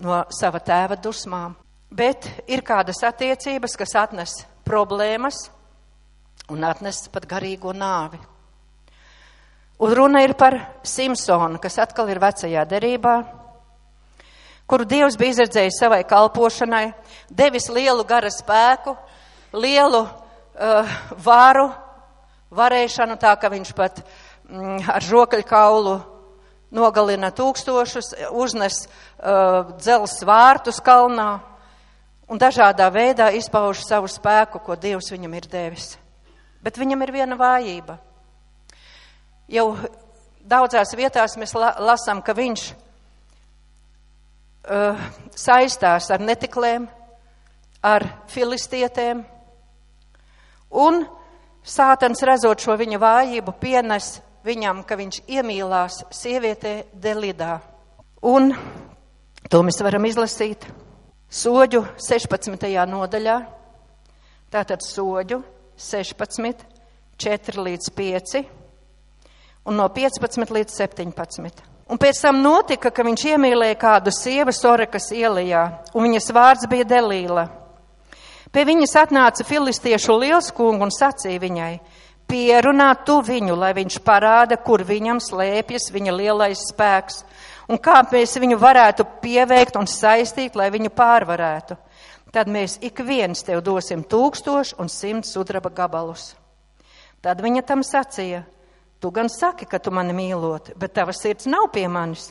[0.02, 1.54] no sava tēva dusmām.
[1.92, 4.32] Bet ir kādas attiecības, kas atnes
[4.64, 5.44] problēmas
[6.50, 8.18] un atnes pat garīgo nāvi.
[9.82, 13.14] Un runa ir par Simpsonu, kas atkal ir vecajā derībā,
[14.66, 16.92] kuru Dievs bija izredzējis savai kalpošanai,
[17.30, 18.96] devis lielu gara spēku,
[19.52, 21.68] lielu uh, varu,
[22.52, 24.02] varēšanu, tā ka viņš pat
[24.48, 25.96] mm, ar žokaļkaulu
[26.72, 31.30] nogalina tūkstošus, uznes uh, dzels vārtus kalnā
[32.32, 35.92] un dažādā veidā izpauž savu spēku, ko Dievs viņam ir devis.
[36.62, 37.98] Bet viņam ir viena vājība.
[39.52, 39.74] Jau
[40.48, 42.70] daudzās vietās mēs la lasām, ka viņš
[44.68, 44.98] uh,
[45.34, 46.86] saistās ar netiklēm,
[47.82, 49.24] ar filistietēm,
[50.82, 51.02] un
[51.66, 57.58] sātans redzot šo viņa vājību pienes viņam, ka viņš iemīlās sievietē Delidā.
[58.22, 58.52] Un
[59.50, 60.66] to mēs varam izlasīt
[61.32, 62.70] soģu 16.
[62.90, 63.36] nodaļā.
[64.52, 65.40] Tātad soģu
[65.80, 66.66] 16,
[67.18, 68.42] 4 līdz 5
[69.64, 71.71] un no 15 līdz 17.
[71.92, 76.86] Un pēc tam notika, ka viņš iemīlēja kādu sievu Sorekas ielijā, un viņas vārds bija
[76.88, 77.44] Delīla.
[78.52, 81.74] Pie viņas atnāca filistiešu liels kungu un sacīja viņai,
[82.28, 87.22] pierunā tu viņu, lai viņš parāda, kur viņam slēpjas viņa lielais spēks
[87.68, 91.76] un kā mēs viņu varētu pieveikt un saistīt, lai viņu pārvarētu.
[92.32, 96.32] Tad mēs ik viens tev dosim tūkstošu un simt sudraba gabalus.
[97.20, 98.42] Tad viņa tam sacīja,
[99.02, 102.30] tu gan saki, ka tu mani mīlot, bet tavas sirds nav pie manis.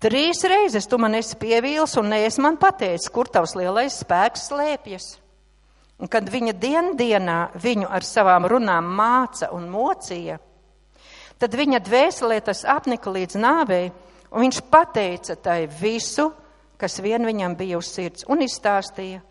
[0.00, 5.06] Trīs reizes tu man esi pievīls un neesi man pateicis, kur tavs lielais spēks slēpjas.
[6.00, 10.36] Un kad viņa diendienā viņu ar savām runām māca un mocīja,
[11.40, 13.88] tad viņa dvēselē tas apnika līdz nāvei,
[14.32, 16.30] un viņš pateica tai visu,
[16.76, 19.22] kas vien viņam bija uz sirds, un izstāstīja,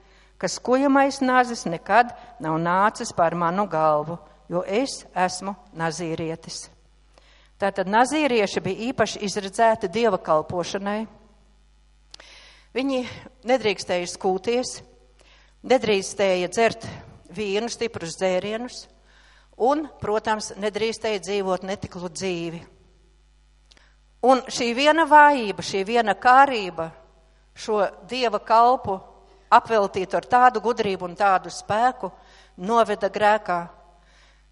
[0.41, 4.17] ka skujamais nazis nekad nav nācis pār manu galvu,
[4.49, 6.74] jo es esmu nazīrietis.
[7.55, 11.05] Tātad nazīrieši bija īpaši izredzēti dieva kalpošanai.
[12.75, 13.05] Viņi
[13.47, 14.81] nedrīkstēja skūties,
[15.63, 16.83] nedrīkstēja dzert
[17.31, 18.81] vīnu, stiprus dzērienus,
[19.55, 22.59] un, protams, nedrīkstēja dzīvot netiklu dzīvi.
[24.27, 26.89] Un šī viena vājība, šī viena kārība,
[27.55, 28.97] šo dieva kalpu
[29.53, 32.11] apveltīt ar tādu gudrību un tādu spēku,
[32.57, 33.59] noveda grēkā,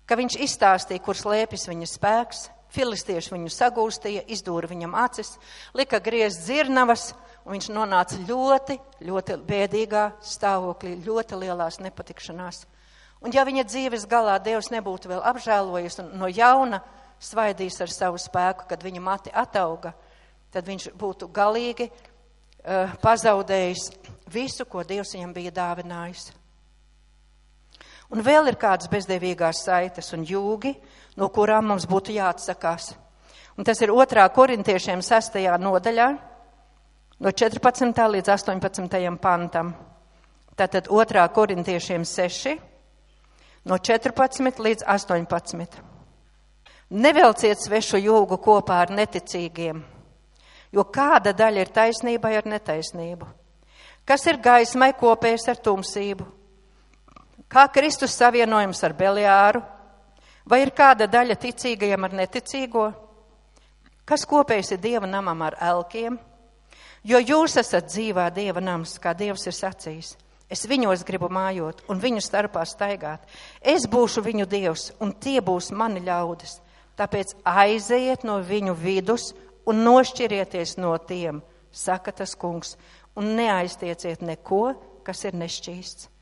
[0.07, 5.36] ka viņš izstāstīja, kur slēpjas viņa spēks, filistieši viņu sagūstīja, izdūra viņam acis,
[5.77, 7.12] lika griezt dzirnavas,
[7.45, 12.63] un viņš nonāca ļoti, ļoti bēdīgā stāvoklī, ļoti lielās nepatikšanās.
[13.23, 16.81] Un ja viņa dzīves galā Dievs nebūtu vēl apžēlojis un no jauna
[17.23, 19.93] svaidījis ar savu spēku, kad viņa mati atauga,
[20.51, 23.91] tad viņš būtu galīgi uh, pazaudējis
[24.33, 26.31] visu, ko Dievs viņam bija dāvinājis.
[28.13, 30.75] Un vēl ir kādas bezdevīgās saites un jūgi,
[31.17, 32.93] no kurām mums būtu jāatsakās.
[33.58, 36.08] Un tas ir otrā korintiešiem sastajā nodaļā,
[37.19, 38.06] no 14.
[38.15, 39.17] līdz 18.
[39.21, 39.73] pantam.
[40.58, 42.58] Tātad otrā korintiešiem 6,
[43.65, 45.82] no 14 līdz 18.
[46.93, 49.80] Nevelciet svešu jūgu kopā ar neticīgiem,
[50.73, 53.30] jo kāda daļa ir taisnībai ar netaisnību.
[54.06, 56.26] Kas ir gaismai kopējs ar tumsību?
[57.47, 59.62] Kā Kristus savienojums ar Beliāru?
[60.45, 62.86] Vai ir kāda daļa ticīgajam ar neticīgo?
[64.03, 66.17] Kas kopējs ir Dieva namam ar elkiem?
[67.03, 70.13] Jo jūs esat dzīvā dieva nams, kā dievs ir sacījis.
[70.47, 73.23] Es viņos gribu mājot un viņu starpā staigāt.
[73.60, 76.62] Es būšu viņu dievs un tie būs mani ļaudis.
[76.95, 79.34] Tāpēc aizejiet no viņu vidus
[79.67, 82.77] un nošķirieties no tiem, saka tas kungs,
[83.19, 84.63] un neaiztieciet neko,
[85.03, 86.12] kas ir nešķīsts.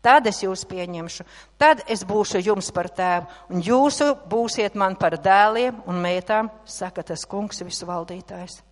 [0.00, 1.26] Tad es jūs pieņemšu,
[1.60, 7.04] tad es būšu jums par tēvu, un jūsu būsiet man par dēliem un mētām, saka
[7.04, 8.62] tas kungs visu valdītājs.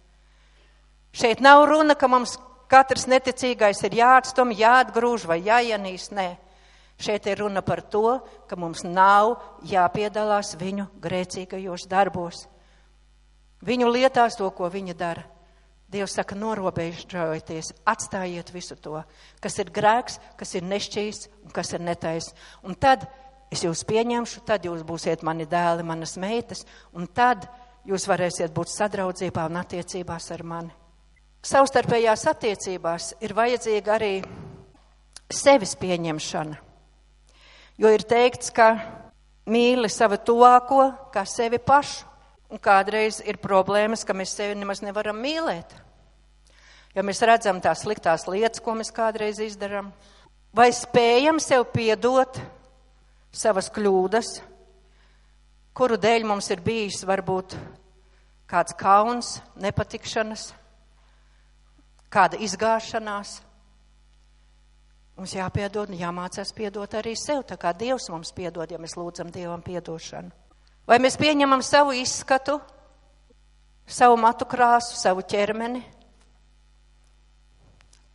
[1.12, 2.38] Šeit nav runa, ka mums
[2.72, 6.30] katrs neticīgais ir jāatstum, jāatgrūž vai jāienīst, nē.
[6.98, 9.36] Šeit ir runa par to, ka mums nav
[9.68, 12.46] jāpiedalās viņu grēcīgajos darbos.
[13.62, 15.28] Viņu lietās to, ko viņa dara.
[15.88, 18.98] Dievs saka, norobežojieties, atstājiet visu to,
[19.40, 22.28] kas ir grēks, kas ir nešķīs un kas ir netais.
[22.60, 23.06] Un tad
[23.48, 27.48] es jūs pieņemšu, tad jūs būsiet mani dēli, manas meitas, un tad
[27.88, 30.74] jūs varēsiet būt sadraudzībā un attiecībās ar mani.
[31.48, 34.12] Savstarpējās attiecībās ir vajadzīga arī
[35.32, 36.58] sevis pieņemšana.
[37.78, 38.72] Jo ir teikts, ka
[39.48, 40.82] mīli savu tuvāko
[41.14, 42.07] kā sevi pašu.
[42.48, 45.74] Un kādreiz ir problēmas, ka mēs sevi nemaz nevaram mīlēt.
[46.96, 49.90] Ja mēs redzam tās sliktās lietas, ko mēs kādreiz izdarām,
[50.56, 52.40] vai spējam sev piedot
[53.34, 54.38] savas kļūdas,
[55.76, 57.58] kuru dēļ mums ir bijis varbūt
[58.48, 60.48] kāds kauns, nepatikšanas,
[62.08, 63.36] kāda izgāšanās.
[65.18, 69.34] Mums jāpiedod un jāmācās piedot arī sev, tā kā Dievs mums piedod, ja mēs lūdzam
[69.34, 70.47] Dievam piedošanu.
[70.88, 72.54] Vai mēs pieņemam savu izskatu,
[73.84, 75.82] savu matu krāsu, savu ķermeni,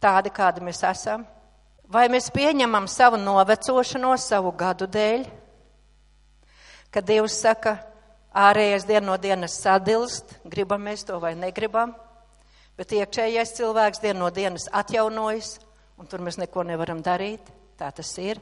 [0.02, 1.28] tādi, kādi mēs esam?
[1.86, 5.28] Vai mēs pieņemam savu novecošanos, savu gadu dēļ,
[6.90, 7.78] kad Dievs saka,
[8.34, 11.94] ārējais diena no dienas sadilst, gribam mēs to vai negribam,
[12.74, 15.60] bet iekšējais cilvēks dienu no dienas atjaunojas,
[16.02, 17.54] un tur mēs neko nevaram darīt.
[17.78, 18.42] Tā tas ir.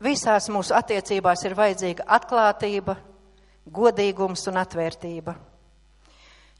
[0.00, 2.96] Visās mūsu attiecībās ir vajadzīga atklātība,
[3.66, 5.34] godīgums un atvērtība.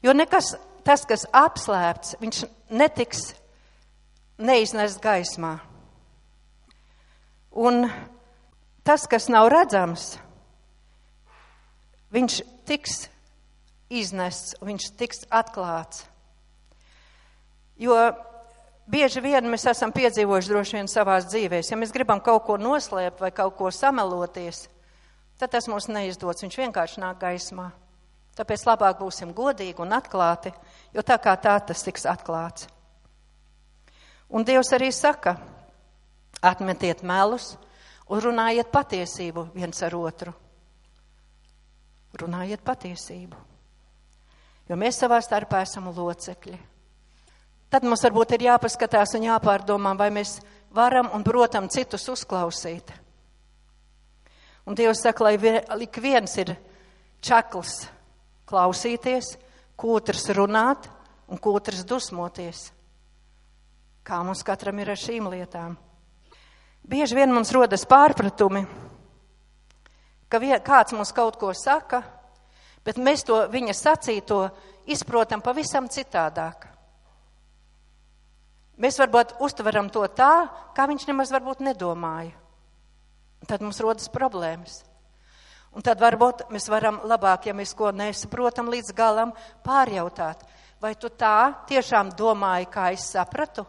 [0.01, 3.31] Jo nekas, tas, kas apslēpts, viņš netiks
[4.41, 5.57] neiznest gaismā.
[7.51, 7.85] Un
[8.87, 10.15] tas, kas nav redzams,
[12.15, 13.05] viņš tiks
[13.91, 16.05] iznests, viņš tiks atklāts.
[17.81, 17.97] Jo
[18.91, 23.21] bieži vien mēs esam piedzīvojuši droši vien savās dzīvēs, ja mēs gribam kaut ko noslēpt
[23.23, 24.67] vai kaut ko sameloties,
[25.41, 26.43] tad tas mums neizdodas.
[26.45, 27.71] Viņš vienkārši nāk gaismā.
[28.37, 30.53] Tāpēc labāk būsim godīgi un atklāti,
[30.93, 32.69] jo tā kā tā tas tiks atklāts.
[34.31, 35.35] Un Dievs arī saka,
[36.39, 37.55] atmetiet melus
[38.07, 40.33] un runājiet patiesību viens ar otru.
[42.21, 43.41] Runājiet patiesību.
[44.69, 46.59] Jo mēs savā starpā esam locekļi.
[47.71, 50.37] Tad mums varbūt ir jāpaskatās un jāpārdomā, vai mēs
[50.75, 53.00] varam un, protams, citus uzklausīt.
[54.65, 56.53] Un Dievs saka, lai ik viens ir
[57.21, 57.87] čakls
[58.49, 59.35] klausīties,
[59.79, 60.89] kūtrs runāt
[61.31, 62.69] un kūtrs dusmoties.
[64.05, 65.77] Kā mums katram ir ar šīm lietām?
[66.81, 68.65] Bieži vien mums rodas pārpratumi,
[70.29, 72.01] ka kāds mums kaut ko saka,
[72.85, 74.41] bet mēs to viņa sacīto
[74.89, 76.67] izprotam pavisam citādāk.
[78.81, 82.33] Mēs varbūt uztveram to tā, kā viņš nemaz varbūt nedomāja.
[83.47, 84.81] Tad mums rodas problēmas.
[85.71, 89.31] Un tad varbūt mēs varam labāk, ja mēs ko nesaprotam līdz galam,
[89.63, 90.43] pārjautāt,
[90.83, 93.63] vai tu tā tiešām domāji, kā es sapratu?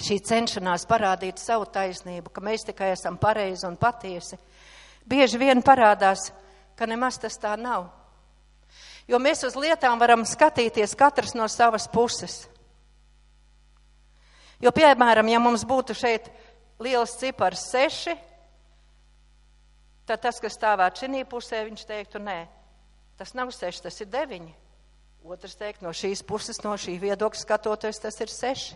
[0.00, 4.38] Šī cenšanās parādīt savu taisnību, ka mēs tikai esam pareizi un patiesi,
[5.04, 6.30] bieži vien parādās,
[6.76, 7.90] ka nemaz tas tā nav.
[9.04, 12.46] Jo mēs uz lietām varam skatīties katrs no savas puses.
[14.60, 16.32] Jo, piemēram, ja mums būtu šeit
[16.80, 18.16] liels cipars seši,
[20.10, 22.40] Tad tas, kas stāvētu šī pusē, viņš teiktu, nē,
[23.14, 24.50] tas nav seši, tas ir deviņi.
[25.22, 28.74] Otrs teikt, no šīs puses, no šī viedokļa skatoties, tas ir seši.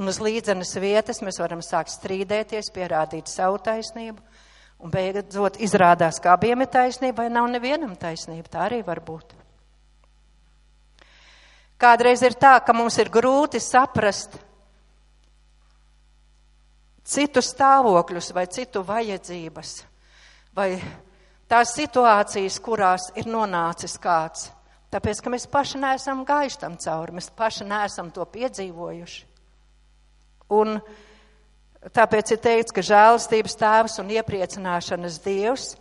[0.00, 4.16] Un uz līdzenas vietas mēs varam sākt strīdēties, pierādīt savu taisnību,
[4.80, 8.48] un beidzot izrādās, ka abiem ir taisnība, vai nav nevienam taisnība.
[8.48, 9.36] Tā arī var būt.
[11.76, 14.40] Kādreiz ir tā, ka mums ir grūti saprast
[17.04, 19.82] citu stāvokļus vai citu vajadzības
[20.54, 20.78] vai
[21.50, 24.50] tās situācijas, kurās ir nonācis kāds.
[24.94, 29.24] Tāpēc, ka mēs paši neesam gājuši tam cauri, mēs paši neesam to piedzīvojuši.
[30.54, 30.76] Un
[31.94, 35.72] tāpēc ir teikts, ka žēlastības tēvs un iepriecināšanas dievs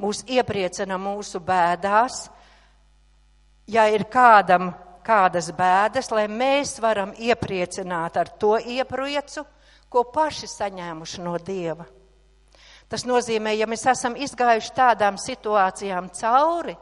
[0.00, 2.24] mūs iepriecina mūsu bēdās.
[3.68, 4.72] Ja ir kādam
[5.04, 9.44] kādas bēdas, lai mēs varam iepriecināt ar to iepriecu,
[9.92, 11.84] ko paši saņēmuši no Dieva.
[12.92, 16.74] Tas nozīmē, ja mēs esam izgājuši tādām situācijām cauri,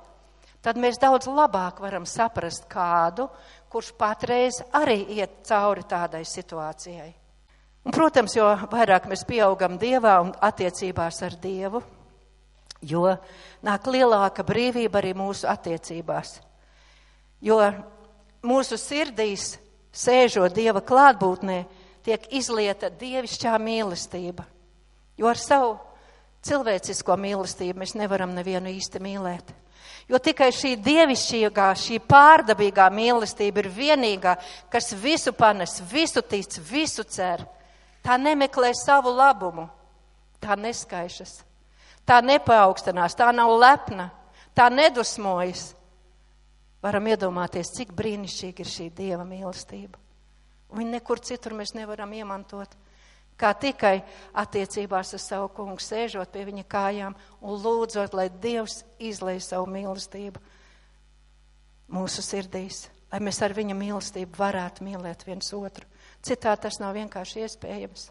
[0.58, 3.28] tad mēs daudz labāk varam saprast kādu,
[3.70, 7.12] kurš patreiz arī iet cauri tādai situācijai.
[7.86, 11.80] Un, protams, jo vairāk mēs pieaugam Dievā un attiecībās ar Dievu,
[12.82, 13.04] jo
[13.62, 16.40] nāk lielāka brīvība arī mūsu attiecībās.
[17.40, 17.61] Jo
[18.42, 19.52] mūsu sirdīs,
[19.94, 21.61] sēžot Dieva klātbūtnē,
[22.02, 24.48] tiek izlieta dievišķā mīlestība.
[25.14, 25.78] Jo ar savu
[26.47, 29.53] cilvēcisko mīlestību mēs nevaram nevienu īsti mīlēt.
[30.11, 34.34] Jo tikai šī dievišķīgā, šī pārdabīgā mīlestība ir vienīgā,
[34.72, 37.45] kas visu panes, visu tic, visu cer.
[38.03, 39.68] Tā nemeklē savu labumu,
[40.43, 41.43] tā neskaišas,
[42.09, 44.09] tā nepaaugstinās, tā nav lepna,
[44.57, 45.74] tā nedusmojas.
[46.80, 49.99] Varam iedomāties, cik brīnišķīga ir šī dieva mīlestība.
[50.72, 52.72] Viņu nekur citur mēs nevaram iemantot
[53.41, 53.97] kā tikai
[54.43, 60.43] attiecībās ar savu kungu, sēžot pie viņa kājām un lūdzot, lai Dievs izlai savu mīlestību
[61.91, 65.86] mūsu sirdīs, lai mēs ar viņa mīlestību varētu mīlēt viens otru.
[66.22, 68.11] Citā tas nav vienkārši iespējams.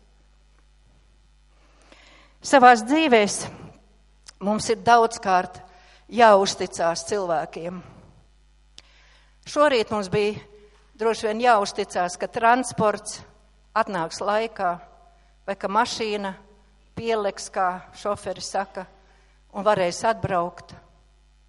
[2.42, 3.44] Savās dzīvēs
[4.44, 5.62] mums ir daudzkārt
[6.10, 7.82] jāuzticās cilvēkiem.
[9.50, 10.40] Šorīt mums bija
[11.00, 13.20] droši vien jāuzticās, ka transports
[13.78, 14.72] atnāks laikā,
[15.50, 16.36] vai ka mašīna
[16.94, 18.84] pieliks, kā šoferis saka,
[19.58, 20.76] un varēs atbraukt.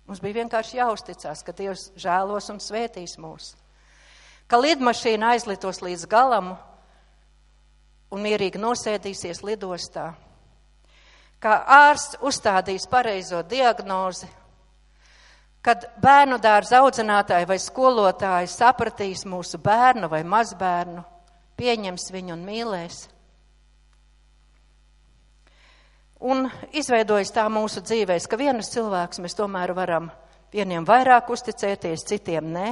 [0.09, 3.53] Mums bija vienkārši jāuzticas, ka Dievs žēlos un svētīs mūs.
[4.48, 6.55] Ka lidmašīna aizlitos līdz galam
[8.09, 10.09] un mierīgi nosēdīsies lidostā.
[11.44, 14.32] Kā ārsts uzstādīs pareizo diagnozi,
[15.61, 21.05] kad bērnu dārza audzinātāji vai skolotāji sapratīs mūsu bērnu vai mazbērnu,
[21.61, 23.09] pieņems viņu un mīlēs.
[26.21, 30.11] Un izveidojas tā mūsu dzīvēs, ka vienus cilvēkus mēs tomēr varam
[30.53, 32.68] vieniem vairāk uzticēties, citiem nē.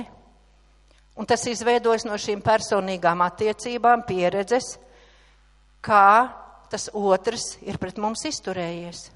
[1.19, 4.77] Un tas izveidojas no šīm personīgām attiecībām, pieredzes,
[5.81, 6.29] kā
[6.69, 9.09] tas otrs ir pret mums izturējies.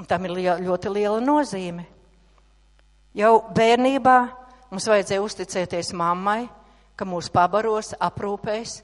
[0.00, 1.84] Un tam ir liela, ļoti liela nozīme.
[3.14, 4.16] Jau bērnībā
[4.72, 6.46] mums vajadzēja uzticēties mammai,
[6.96, 8.78] ka mūs pabaros, aprūpēs,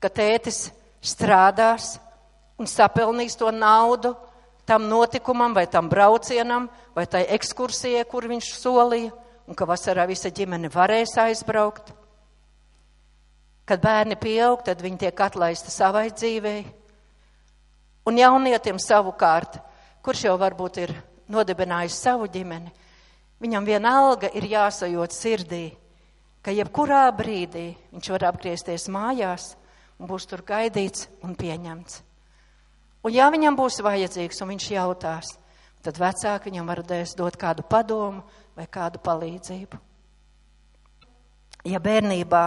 [0.00, 0.70] ka tētis
[1.04, 1.98] strādās,
[2.58, 4.14] un sapelnīs to naudu
[4.64, 9.10] tam notikumam, vai tam braucienam, vai tai ekskursijai, kur viņš solīja,
[9.46, 11.92] un ka vasarā visa ģimene varēs aizbraukt.
[13.66, 16.62] Kad bērni pieaug, tad viņi tiek atlaisti savai dzīvei.
[18.06, 19.58] Un jaunietim savukārt,
[20.02, 20.94] kurš jau varbūt ir
[21.30, 22.72] nodibinājis savu ģimeni,
[23.42, 25.64] viņam vienalga ir jāsajūt sirdī,
[26.42, 29.52] ka jebkurā brīdī viņš var apgriezties mājās
[29.98, 32.02] un būs tur gaidīts un pieņemts.
[33.02, 35.32] Un ja viņam būs vajadzīgs un viņš jautās,
[35.82, 38.22] tad vecāki viņam varēs dot kādu padomu
[38.54, 39.80] vai kādu palīdzību.
[41.66, 42.44] Ja bērnībā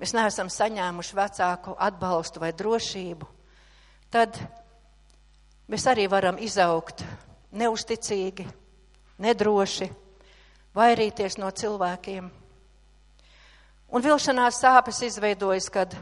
[0.00, 3.28] mēs neesam saņēmuši vecāku atbalstu vai drošību,
[4.12, 4.36] tad
[5.68, 7.04] mēs arī varam izaugt
[7.56, 8.44] neusticīgi,
[9.24, 9.88] nedroši,
[10.76, 12.28] vairīties no cilvēkiem.
[13.88, 15.96] Un vilšanās sāpes izveidojas, kad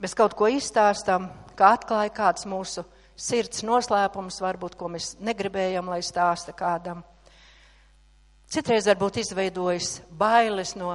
[0.00, 1.28] mēs kaut ko izstāstam,
[1.58, 2.84] kā atklāja kāds mūsu
[3.18, 7.02] sirds noslēpums, varbūt, ko mēs negribējam, lai stāsta kādam.
[8.48, 10.94] Citreiz varbūt izveidojas bailes no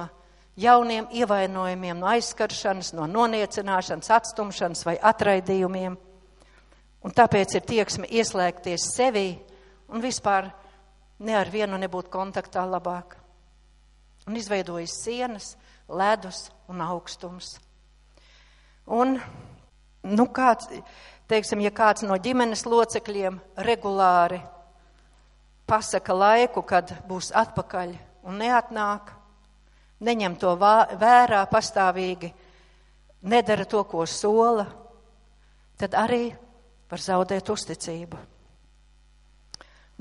[0.58, 5.96] jauniem ievainojumiem, no aizskaršanas, no noniecināšanas, atstumšanas vai atraidījumiem.
[7.04, 9.28] Un tāpēc ir tieksme ieslēgties sevī
[9.92, 10.48] un vispār
[11.20, 13.18] ne ar vienu nebūt kontaktā labāk.
[14.24, 15.52] Un izveidojas sienas,
[15.88, 17.58] ledus un augstums.
[18.88, 19.18] Un
[20.04, 20.68] nu, kāds,
[21.30, 24.40] teiksim, ja kāds no ģimenes locekļiem regulāri
[25.66, 27.94] pasaka laiku, kad būs atpakaļ
[28.28, 29.12] un neatnāk,
[30.04, 32.32] neņem to vērā pastāvīgi,
[33.24, 34.66] nedara to, ko sola,
[35.80, 36.28] tad arī
[36.90, 38.20] var zaudēt uzticību.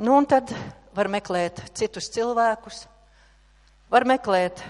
[0.03, 0.51] Nu, un tad
[0.93, 2.83] var meklēt citus cilvēkus,
[3.93, 4.63] var meklēt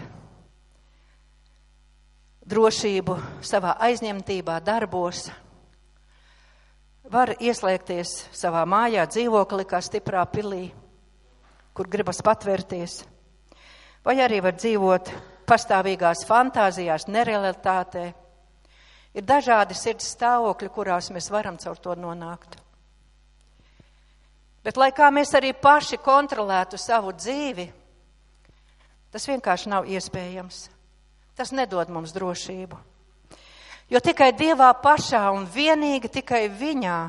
[2.49, 5.29] drošību savā aizņemtībā, darbos,
[7.09, 10.65] var ieslēgties savā mājā, dzīvoklī, kā stiprā pilī,
[11.73, 13.03] kur gribas patvērties,
[14.05, 15.13] vai arī var dzīvot
[15.47, 18.11] pastāvīgās fantāzijās, nerealitātē.
[19.13, 22.57] Ir dažādi sirds stāvokļi, kurās mēs varam caur to nonākt.
[24.63, 27.67] Bet, lai kā mēs arī paši kontrolētu savu dzīvi,
[29.11, 30.63] tas vienkārši nav iespējams.
[31.37, 32.77] Tas nedod mums drošību.
[33.89, 36.99] Jo tikai Dievā pašā un vienīgi tikai Viņā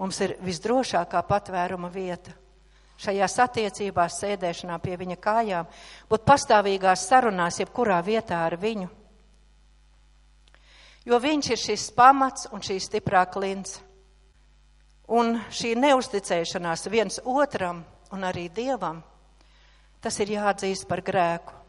[0.00, 2.32] mums ir visdrošākā patvēruma vieta.
[3.00, 5.68] Šajās attiecībās, sēdēšanā pie Viņa kājām,
[6.08, 8.88] būt pastāvīgās sarunās, jebkurā vietā ar Viņu.
[11.08, 13.78] Jo viņš ir šis pamats un šī stiprā klints.
[15.10, 17.80] Un šī neusticēšanās viens otram
[18.12, 19.00] un arī Dievam,
[20.00, 21.59] tas ir jāatzīst par grēku.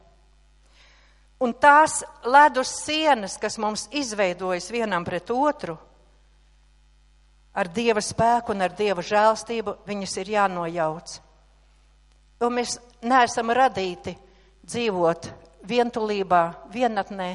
[1.41, 5.77] Un tās ledus sienas, kas mums izveidojas vienam pret otru,
[7.57, 11.15] ar Dieva spēku un ar Dieva žēlstību, viņas ir jānojauc.
[12.41, 14.13] Jo mēs neesam radīti
[14.65, 15.31] dzīvot
[15.67, 17.31] vientulībā, vienatnē,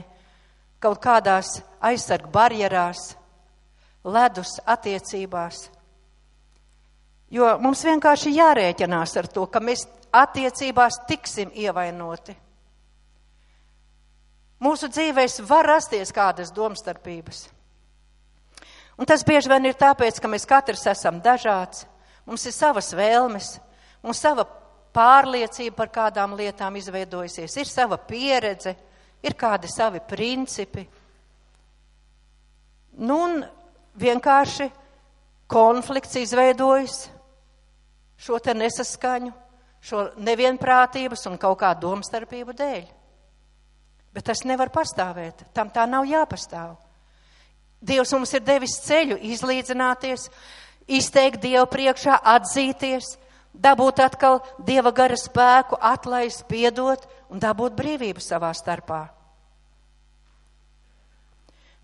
[0.82, 3.16] kaut kādās aizsargu barjerās,
[4.06, 5.66] ledus attiecībās.
[7.30, 12.45] Jo mums vienkārši jārēķinās ar to, ka mēs attiecībās tiksim ievainoti.
[14.62, 17.46] Mūsu dzīvēs var rasties kādas domstarpības.
[18.96, 21.84] Un tas bieži vien ir tāpēc, ka mēs katrs esam dažāds,
[22.24, 23.58] mums ir savas vēlmes,
[24.00, 24.46] mums sava
[24.96, 28.72] pārliecība par kādām lietām izveidojusies, ir sava pieredze,
[29.20, 30.86] ir kādi savi principi.
[32.96, 33.42] Nu, un
[34.00, 34.70] vienkārši
[35.52, 37.10] konflikts izveidojas
[38.16, 39.34] šo te nesaskaņu,
[39.84, 42.95] šo nevienprātības un kaut kādu domstarpību dēļ.
[44.16, 46.78] Bet tas nevar pastāvēt, tam tā nav jāpastāv.
[47.84, 50.30] Dievs mums ir devis ceļu izlīdzināties,
[50.88, 53.18] izteikt Dievu priekšā, atzīties,
[53.52, 59.02] dabūt atkal Dieva gara spēku, atlaist, piedot un dabūt brīvību savā starpā.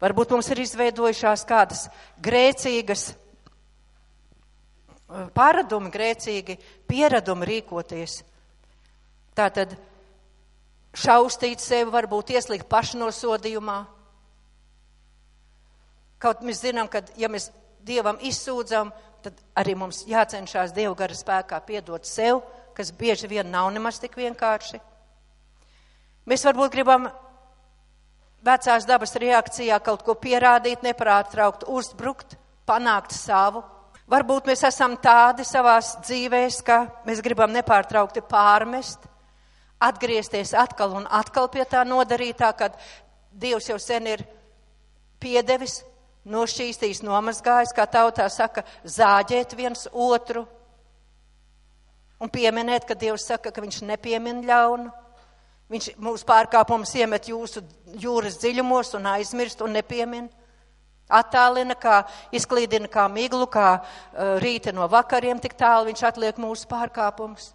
[0.03, 1.85] Varbūt mums ir izveidojušās kādas
[2.25, 3.13] grēcīgas
[5.37, 6.57] paradumi, grēcīgi
[6.89, 8.23] pieradumi rīkoties.
[9.37, 9.77] Tātad
[10.93, 13.79] šaustīt sevi, varbūt ieslīgt pašnosodījumā.
[16.23, 17.51] Kaut mēs zinām, ka ja mēs
[17.83, 18.93] Dievam izsūdzam,
[19.25, 22.45] tad arī mums jācenšas Dieva gara spēkā piedot sev,
[22.77, 24.79] kas bieži vien nav nemaz tik vienkārši.
[26.31, 27.09] Mēs varbūt gribam
[28.47, 32.37] vecās dabas reakcijā kaut ko pierādīt, nepārtraukt, uzbrukt,
[32.67, 33.65] panākt savu.
[34.11, 39.11] Varbūt mēs esam tādi savās dzīvēs, ka mēs gribam nepārtraukti pārmest,
[39.89, 42.77] atgriezties atkal un atkal pie tā nodarītā, kad
[43.33, 44.23] Dievs jau sen ir
[45.23, 45.81] piedevis
[46.29, 50.45] nošķīstījis, nomazgājis, kā tautā saka, zāģēt viens otru
[52.23, 54.91] un pieminēt, ka Dievs saka, ka viņš nepiemin ļaunu.
[55.73, 57.63] Viņš mūsu pārkāpumus iemet jūsu
[57.99, 60.29] jūras dziļumos un aizmirst un nepiemin.
[61.13, 62.03] Attālina, kā
[62.33, 67.51] izklīdina kā miglu, kā uh, rīta no vakariem, tik tālu viņš atliek mūsu pārkāpumus.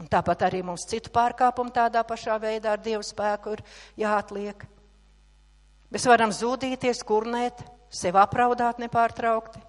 [0.00, 3.62] Un tāpat arī mums citu pārkāpumu tādā pašā veidā ar Dievu spēku ir
[4.02, 4.64] jāatliek.
[5.94, 7.62] Mēs varam zudīties, kurnēt,
[7.94, 9.62] sevi apraudāt nepārtraukti.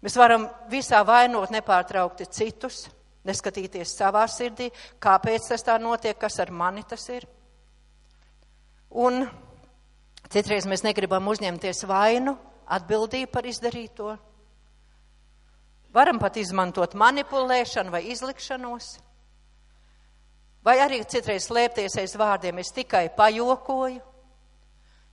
[0.00, 2.84] Mēs varam visā vainot nepārtraukti citus,
[3.26, 4.70] neskatīties savā sirdī,
[5.02, 7.26] kāpēc tas tā notiek, kas ar mani tas ir.
[8.90, 9.26] Un
[10.30, 12.38] citreiz mēs negribam uzņemties vainu,
[12.70, 14.14] atbildību par izdarīto.
[15.90, 18.94] Varam pat izmantot manipulēšanu vai izlikšanos.
[20.64, 24.00] Vai arī citreiz slēpties aiz vārdiem, es tikai pajokoju,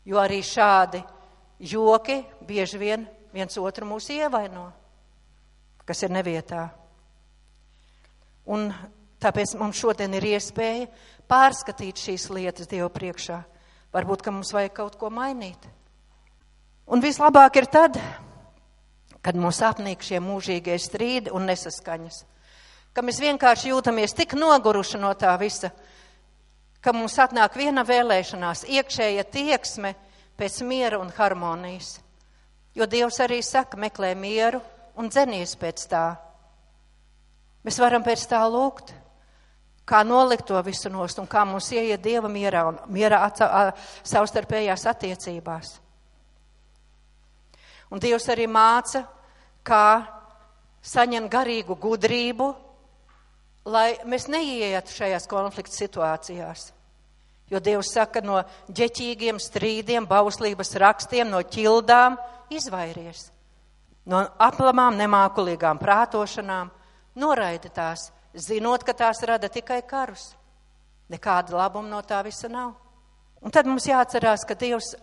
[0.08, 1.02] jo arī šādi
[1.60, 4.68] joki bieži vien viens otru mūs ievaino,
[5.88, 6.68] kas ir nevietā.
[8.48, 8.70] Un
[9.24, 10.88] tāpēc mums šodien ir iespēja
[11.28, 13.41] pārskatīt šīs lietas Dievu priekšā.
[13.95, 15.60] Varbūt, ka mums vajag kaut ko mainīt.
[16.88, 18.00] Un vislabāk ir tad,
[19.24, 22.22] kad mums apnīk šie mūžīgie strīdi un nesaskaņas.
[22.98, 25.70] Ka mēs vienkārši jūtamies tik noguruši no tā visa,
[26.82, 29.91] ka mums atnāk viena vēlēšanās, iekšēja tieksme
[30.34, 32.00] pēc miera un harmonijas.
[32.74, 34.64] Jo Dievs arī saka, meklē mieru
[34.98, 36.08] un dzenies pēc tā.
[37.62, 38.95] Mēs varam pēc tā lūgt,
[39.86, 43.22] kā nolikt to visu nost un kā mums ieiet Dieva mierā un mierā
[44.02, 45.76] savstarpējās attiecībās.
[47.93, 49.06] Un Dievs arī māca,
[49.62, 49.88] kā
[50.82, 52.56] saņemt garīgu gudrību,
[53.68, 56.72] lai mēs neietu šajās konflikta situācijās.
[57.51, 58.41] Jo Dievs saka, no
[58.76, 62.18] ģeķīgiem strīdiem, bauslības rakstiem, no ķildām
[62.51, 63.30] izvairies.
[64.07, 66.72] No aplamām, nemākulīgām prātošanām
[67.20, 70.34] noraidi tās, zinot, ka tās rada tikai karus.
[71.11, 72.76] Nekāda labuma no tā visa nav.
[73.39, 74.95] Un tad mums jāatcerās, ka Dievs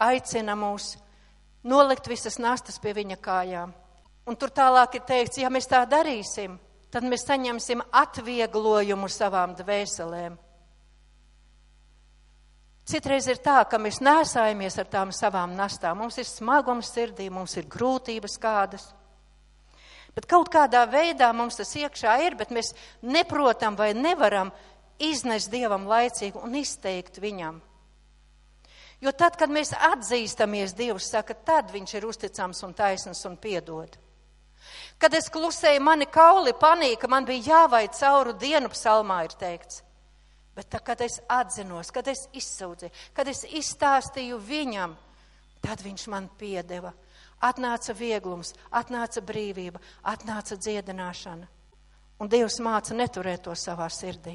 [0.00, 0.94] aicina mūs
[1.64, 3.72] nolikt visas nastas pie viņa kājām.
[4.28, 6.56] Un tur tālāk ir teikts, ja mēs tā darīsim,
[6.90, 10.38] tad mēs saņemsim atvieglojumu savām dvēselēm
[12.90, 16.00] Citreiz ir tā, ka mēs nesājamies ar tām savām nastām.
[16.00, 18.88] Mums ir smagums sirdī, mums ir grūtības kādas.
[20.16, 22.72] Bet kaut kādā veidā mums tas iekšā ir, bet mēs
[23.06, 24.50] neprotam vai nevaram
[24.98, 27.60] iznest Dievam laicīgi un izteikt viņam.
[29.00, 33.94] Jo tad, kad mēs atzīstamies, Dievs saka, tad viņš ir uzticams un taisns un piedod.
[35.00, 39.80] Kad es klusēju, mani kauli panīka, man bija jāvaid cauru dienu psalmā ir teikts.
[40.56, 44.96] Bet tā, kad es atzinos, kad es izsūdzīju, kad es izstāstīju viņam,
[45.64, 46.92] tad viņš man piedeva.
[47.40, 51.48] Atnāca vieglums, atnāca brīvība, atnāca dziedināšana.
[52.20, 54.34] Un Dievs māca neturēt to savā sirdī.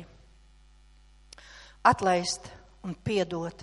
[1.85, 2.49] Atlaist
[2.81, 3.61] un piedot.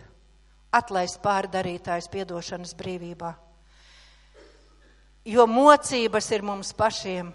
[0.71, 3.33] Atlaist pārdarītājs piedošanas brīvībā.
[5.25, 7.31] Jo mocības ir mums pašiem.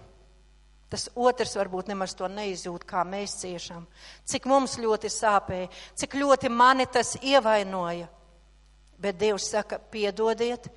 [0.88, 3.84] Tas otrs varbūt nemaz to neizjūt, kā mēs ciešam.
[4.24, 5.68] Cik mums ļoti sāpēja,
[6.00, 8.08] cik ļoti mani tas ievainoja.
[8.98, 10.70] Bet Dievs saka, piedodiet,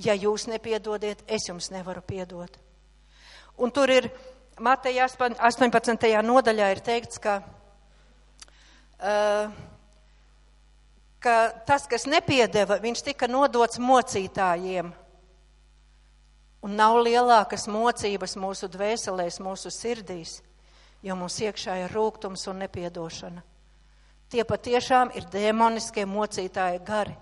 [0.00, 2.56] ja jūs nepiedodiet, es jums nevaru piedot.
[3.60, 4.08] Un tur ir
[4.60, 6.08] Mateja 18.
[6.24, 7.36] nodaļā ir teikts, ka,
[8.96, 9.52] uh,
[11.20, 11.36] ka
[11.68, 14.92] tas, kas nepiedeva, viņš tika nodots mocītājiem.
[16.62, 20.36] Un nav lielākas mocības mūsu dvēselēs, mūsu sirdīs,
[21.02, 23.42] jo mums iekšā ir rūgtums un nepiedošana.
[24.30, 27.16] Tie patiešām ir demoniskie mocītāji gari,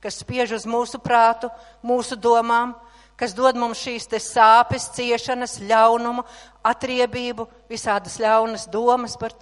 [0.00, 1.50] kas spiež uz mūsu prātu,
[1.82, 2.76] mūsu domām,
[3.18, 6.24] kas dod mums šīs te sāpes, ciešanas, ļaunumu,
[6.64, 9.34] atriebību, visādas ļaunas domas par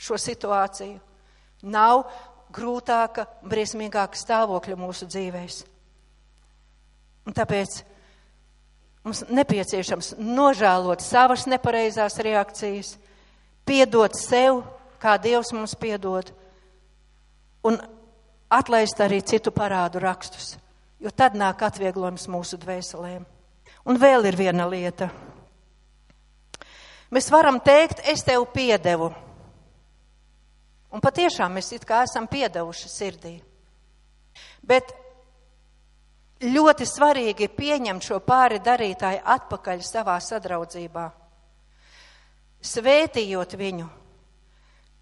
[0.00, 1.00] šo situāciju.
[1.72, 2.04] Nav
[2.52, 5.62] grūtāka, briesmīgāka stāvokļa mūsu dzīvēs.
[7.28, 7.80] Un tāpēc
[9.04, 12.96] mums nepieciešams nožēlot savas nepareizās reakcijas,
[13.64, 14.64] piedot sev,
[15.00, 16.32] kā Dievs mums piedod,
[17.64, 17.78] un
[18.50, 20.56] atlaist arī citu parādu rakstus
[21.00, 23.24] jo tad nāk atvieglojums mūsu dvēselēm.
[23.88, 25.08] Un vēl ir viena lieta.
[27.10, 29.08] Mēs varam teikt, es tev piedevu.
[30.90, 33.34] Un patiešām mēs it kā esam piedevuši sirdī.
[34.62, 34.92] Bet
[36.40, 41.10] ļoti svarīgi ir pieņemt šo pāri darītāju atpakaļ savā sadraudzībā.
[42.60, 43.88] Svētījot viņu,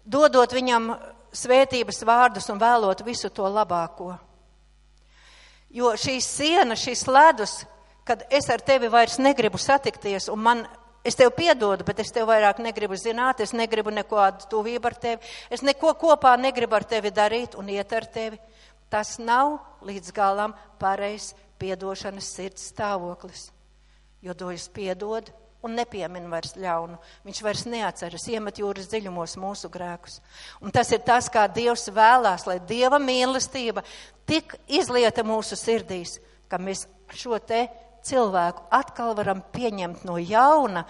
[0.05, 0.93] dodot viņam
[1.35, 4.13] svētības vārdus un vēlot visu to labāko.
[5.69, 7.59] Jo šī siena, šis ledus,
[8.07, 10.63] kad es ar tevi vairs negribu satikties, un man,
[11.05, 15.35] es tev piedodu, bet es tev vairāk negribu zināt, es negribu nekādu tuvību ar tevi,
[15.53, 18.39] es neko kopā negribu ar tevi darīt un iet ar tevi.
[18.89, 23.49] Tas nav līdz galam pareizs piedošanas sirds stāvoklis.
[24.23, 25.29] Jo dojas piedod,
[25.63, 26.97] un nepiemin vairs ļaunu.
[27.27, 30.19] Viņš vairs neatceras, iemet jūras dziļumos mūsu grēkus.
[30.63, 33.83] Un tas ir tas, kā Dievs vēlās, lai Dieva mīlestība
[34.29, 36.17] tik izlieta mūsu sirdīs,
[36.47, 36.85] ka mēs
[37.15, 37.67] šo te
[38.05, 40.85] cilvēku atkal varam pieņemt no jauna,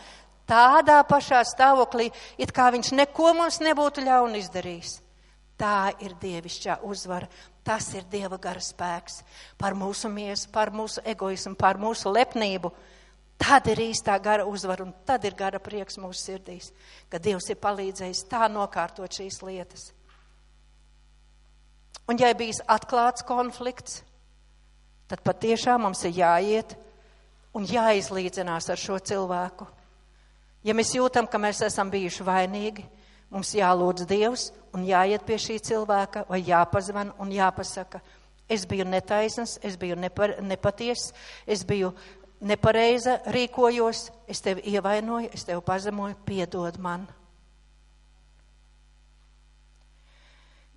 [0.49, 4.99] tādā pašā stāvoklī, it kā viņš neko mums nebūtu ļaunu izdarījis.
[5.59, 7.27] Tā ir dievišķā uzvara,
[7.69, 9.21] tas ir dieva gara spēks
[9.61, 12.73] par mūsu miesu, par mūsu egoismu, par mūsu lepnību
[13.39, 16.73] Tad ir īstā gara uzvara un tad ir gara prieks mūsu sirdīs,
[17.07, 19.85] ka Dievs ir palīdzējis tā nokārtot šīs lietas.
[22.09, 24.01] Un ja ir bijis atklāts konflikts,
[25.07, 26.75] tad patiešām mums ir jāiet
[27.55, 29.69] un jāizlīdzinās ar šo cilvēku.
[30.67, 32.83] Ja mēs jūtam, ka mēs esam bijuši vainīgi,
[33.29, 38.01] mums jālūdz Dievs un jāiet pie šī cilvēka vai jāpazvan un jāpasaka,
[38.49, 41.13] es biju netaisns, es biju nepar, nepatiess,
[41.45, 41.93] es biju
[42.41, 47.07] nepareiza rīkojos, es tevi ievainoju, es tevi pazemoju, piedod man.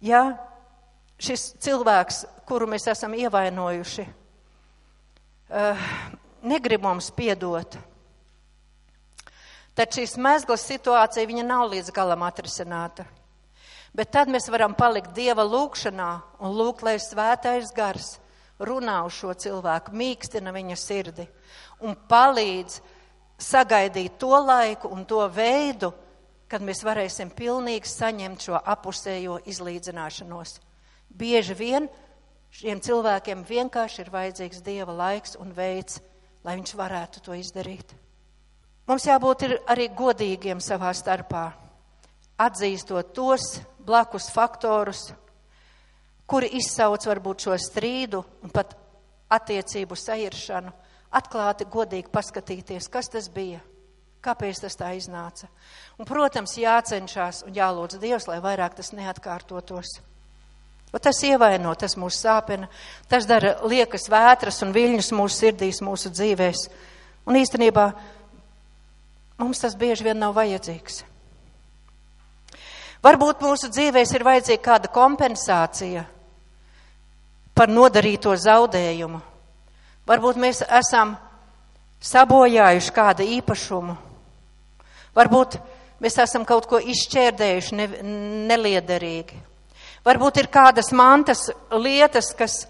[0.02, 0.24] Ja
[1.22, 4.06] šis cilvēks, kuru mēs esam ievainojuši,
[5.54, 5.88] uh,
[6.42, 7.78] negrib mums piedot,
[9.74, 13.06] tad šīs mezglas situācija viņa nav līdz galam atrisināta.
[13.92, 16.10] Bet tad mēs varam palikt Dieva lūgšanā
[16.40, 18.14] un lūgt, lai svētais gars
[18.62, 21.26] runā uz šo cilvēku, mīkstina viņa sirdi
[21.82, 22.78] un palīdz
[23.42, 25.92] sagaidīt to laiku un to veidu,
[26.48, 30.58] kad mēs varēsim pilnīgi saņemt šo apusējo izlīdzināšanos.
[31.08, 31.88] Bieži vien
[32.52, 36.00] šiem cilvēkiem vienkārši ir vajadzīgs Dieva laiks un veids,
[36.44, 37.96] lai viņš varētu to izdarīt.
[38.88, 41.52] Mums jābūt arī godīgiem savā starpā,
[42.42, 45.12] atzīstot tos blakus faktorus,
[46.26, 48.74] kuri izsauc varbūt šo strīdu un pat
[49.32, 50.72] attiecību sairšanu,
[51.14, 53.60] atklāti, godīgi paskatīties, kas tas bija,
[54.24, 55.48] kāpēc tas tā iznāca.
[55.98, 60.00] Un, protams, jācenšas un jālūdz Dievs, lai vairāk tas neatkārtotos.
[60.92, 62.68] Un tas ievaino, tas mūs sāpina,
[63.08, 66.66] tas dara liekas vētras un viļņus mūsu sirdīs, mūsu dzīvēs.
[67.28, 67.86] Un īstenībā
[69.44, 71.02] mums tas bieži vien nav vajadzīgs.
[73.02, 76.04] Varbūt mūsu dzīvēs ir vajadzīga kāda kompensācija,
[77.54, 79.20] par nodarīto zaudējumu.
[80.08, 81.16] Varbūt mēs esam
[82.02, 83.96] sabojājuši kādu īpašumu.
[85.14, 85.58] Varbūt
[86.02, 87.88] mēs esam kaut ko izšķērdējuši ne,
[88.50, 89.38] neliederīgi.
[90.02, 92.64] Varbūt ir kādas mantas lietas, kas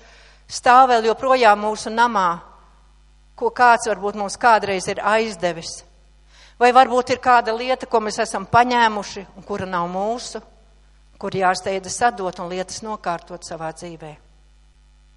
[0.50, 2.42] stāv vēl joprojām mūsu namā,
[3.38, 5.80] ko kāds varbūt mums kādreiz ir aizdevis.
[6.62, 10.38] Vai varbūt ir kāda lieta, ko mēs esam paņēmuši un kura nav mūsu,
[11.18, 14.12] kur jāsteidza sadot un lietas nokārtot savā dzīvē.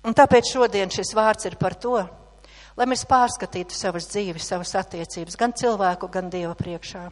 [0.10, 2.00] Un tāpēc šodien šis vārds ir par to,
[2.74, 7.06] lai mēs pārskatītu savas dzīves, savas attiecības, gan cilvēku, gan Dieva priekšā.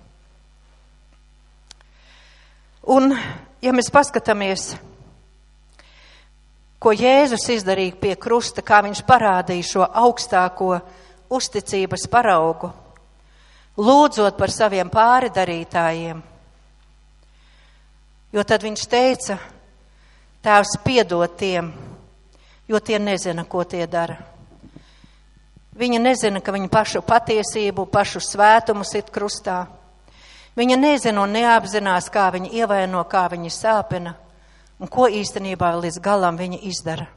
[2.90, 3.14] Un,
[3.62, 4.72] ja mēs paskatāmies,
[6.82, 10.80] ko Jēzus izdarīja pie krusta, kā viņš parādīja šo augstāko
[11.30, 12.74] uzticības paraugu,
[13.78, 16.22] lūdzot par saviem pāridarītājiem.
[18.34, 19.38] Jo tad viņš teica,
[20.44, 21.70] Tēvs piedod tiem,
[22.68, 24.18] jo tie nezina, ko tie dara.
[25.80, 29.62] Viņa nezina, ka viņa pašu patiesību, pašu svētumu sit krustā.
[30.60, 34.14] Viņa nezina un neapzinās, kā viņa ievaino, kā viņa sāpina
[34.84, 37.08] un ko īstenībā līdz galam viņa izdara.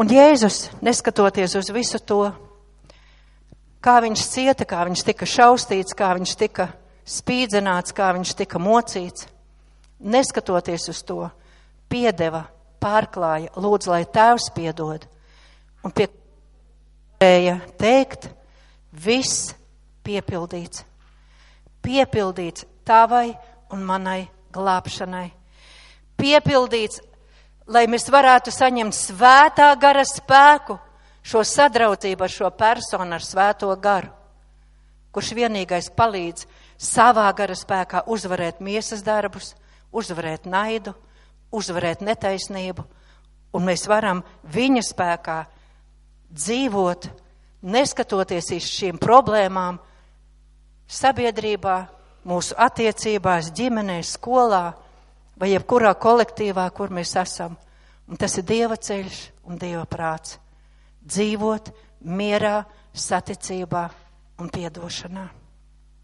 [0.00, 2.22] Un Jēzus, neskatoties uz visu to,
[3.84, 6.70] kā viņš cieta, kā viņš tika šaustīts, kā viņš tika
[7.08, 9.26] spīdzināts, kā viņš tika mocīts,
[10.00, 11.24] neskatoties uz to,
[11.90, 12.46] piedeva,
[12.80, 15.04] pārklāja, lūdz, lai tēvs piedod.
[15.84, 16.08] Un pie
[17.20, 18.30] varēja teikt,
[18.92, 19.50] viss
[20.04, 20.86] piepildīts.
[21.84, 23.34] Piepildīts tavai
[23.72, 25.28] un manai glābšanai.
[26.16, 27.02] Piepildīts,
[27.68, 30.78] lai mēs varētu saņemt svētā gara spēku,
[31.22, 34.10] šo sadraudzību ar šo personu, ar svēto garu,
[35.12, 36.46] kurš vienīgais palīdz
[36.80, 39.54] savā gara spēkā uzvarēt miesas darbus,
[39.92, 40.94] uzvarēt naidu,
[41.50, 42.84] uzvarēt netaisnību,
[43.52, 45.38] un mēs varam viņa spēkā
[46.30, 47.08] dzīvot,
[47.62, 49.80] neskatoties uz šīm problēmām,
[50.90, 51.78] sabiedrībā,
[52.26, 54.70] mūsu attiecībās, ģimenē, skolā
[55.40, 57.56] vai jebkurā kolektīvā, kur mēs esam.
[58.10, 60.38] Un tas ir Dieva ceļš un Dieva prāts.
[61.10, 61.72] Dzīvot
[62.06, 62.62] mierā,
[62.94, 63.84] saticībā
[64.40, 65.39] un piedošanā.